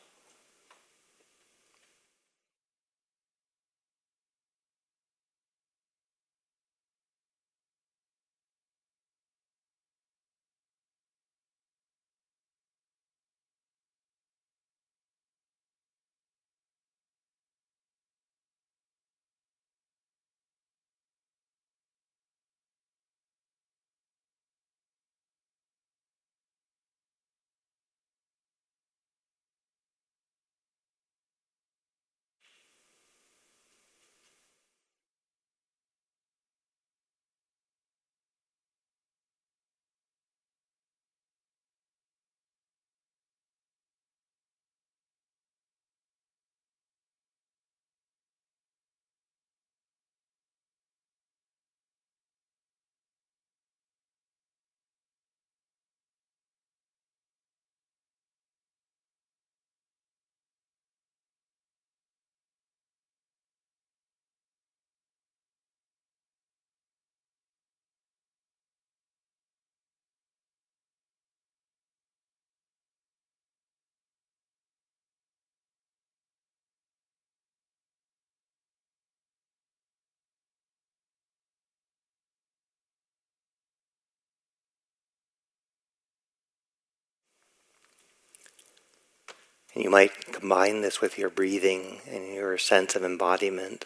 And 89.75 89.83
you 89.83 89.89
might 89.89 90.31
combine 90.31 90.81
this 90.81 91.01
with 91.01 91.19
your 91.19 91.29
breathing 91.29 91.99
and 92.09 92.33
your 92.33 92.57
sense 92.57 92.95
of 92.95 93.03
embodiment. 93.03 93.85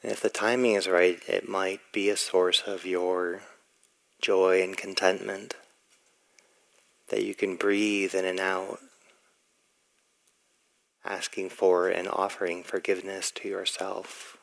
And 0.00 0.12
if 0.12 0.20
the 0.20 0.30
timing 0.30 0.74
is 0.74 0.86
right, 0.86 1.20
it 1.28 1.48
might 1.48 1.80
be 1.92 2.08
a 2.08 2.16
source 2.16 2.62
of 2.64 2.86
your 2.86 3.42
joy 4.22 4.62
and 4.62 4.76
contentment 4.76 5.56
that 7.08 7.24
you 7.24 7.34
can 7.34 7.56
breathe 7.56 8.14
in 8.14 8.24
and 8.24 8.38
out, 8.38 8.78
asking 11.04 11.50
for 11.50 11.88
and 11.88 12.06
offering 12.06 12.62
forgiveness 12.62 13.32
to 13.32 13.48
yourself. 13.48 14.36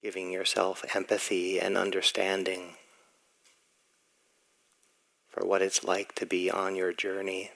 Giving 0.00 0.30
yourself 0.30 0.84
empathy 0.94 1.58
and 1.58 1.76
understanding. 1.76 2.74
For 5.34 5.44
what 5.44 5.62
it's 5.62 5.82
like 5.82 6.14
to 6.14 6.24
be 6.24 6.48
on 6.48 6.76
your 6.76 6.92
journey. 6.92 7.50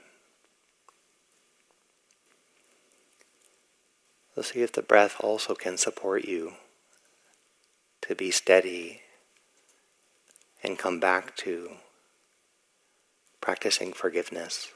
So 4.35 4.43
see 4.43 4.63
if 4.63 4.73
the 4.73 4.83
breath 4.83 5.17
also 5.21 5.55
can 5.55 5.79
support 5.79 6.25
you 6.25 6.55
to 8.03 8.17
be 8.17 8.33
steady 8.33 9.03
and 10.61 10.77
come 10.77 10.99
back 10.99 11.37
to 11.37 11.71
practicing 13.41 13.93
forgiveness. 13.93 14.73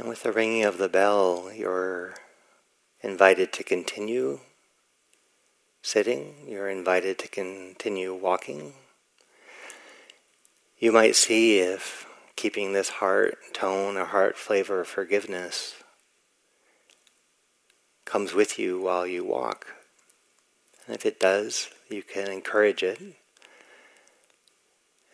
And 0.00 0.08
with 0.08 0.22
the 0.22 0.32
ringing 0.32 0.64
of 0.64 0.78
the 0.78 0.88
bell, 0.88 1.50
you're 1.54 2.14
invited 3.02 3.52
to 3.52 3.62
continue 3.62 4.40
sitting, 5.82 6.36
you're 6.48 6.70
invited 6.70 7.18
to 7.18 7.28
continue 7.28 8.14
walking. 8.14 8.72
You 10.78 10.90
might 10.90 11.16
see 11.16 11.58
if 11.58 12.06
keeping 12.34 12.72
this 12.72 12.88
heart 12.88 13.36
tone 13.52 13.98
or 13.98 14.06
heart 14.06 14.38
flavor 14.38 14.80
of 14.80 14.88
forgiveness 14.88 15.74
comes 18.06 18.32
with 18.32 18.58
you 18.58 18.80
while 18.80 19.06
you 19.06 19.22
walk. 19.22 19.66
And 20.86 20.96
if 20.96 21.04
it 21.04 21.20
does, 21.20 21.68
you 21.90 22.02
can 22.02 22.30
encourage 22.30 22.82
it. 22.82 23.02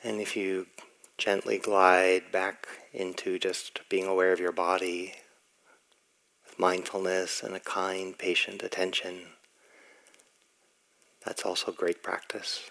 And 0.04 0.20
if 0.20 0.36
you 0.36 0.68
gently 1.18 1.58
glide 1.58 2.30
back 2.30 2.66
into 2.92 3.38
just 3.38 3.80
being 3.88 4.06
aware 4.06 4.32
of 4.32 4.40
your 4.40 4.52
body 4.52 5.14
with 6.44 6.58
mindfulness 6.58 7.42
and 7.42 7.54
a 7.54 7.60
kind, 7.60 8.18
patient 8.18 8.62
attention. 8.62 9.20
That's 11.24 11.44
also 11.44 11.72
great 11.72 12.02
practice. 12.02 12.70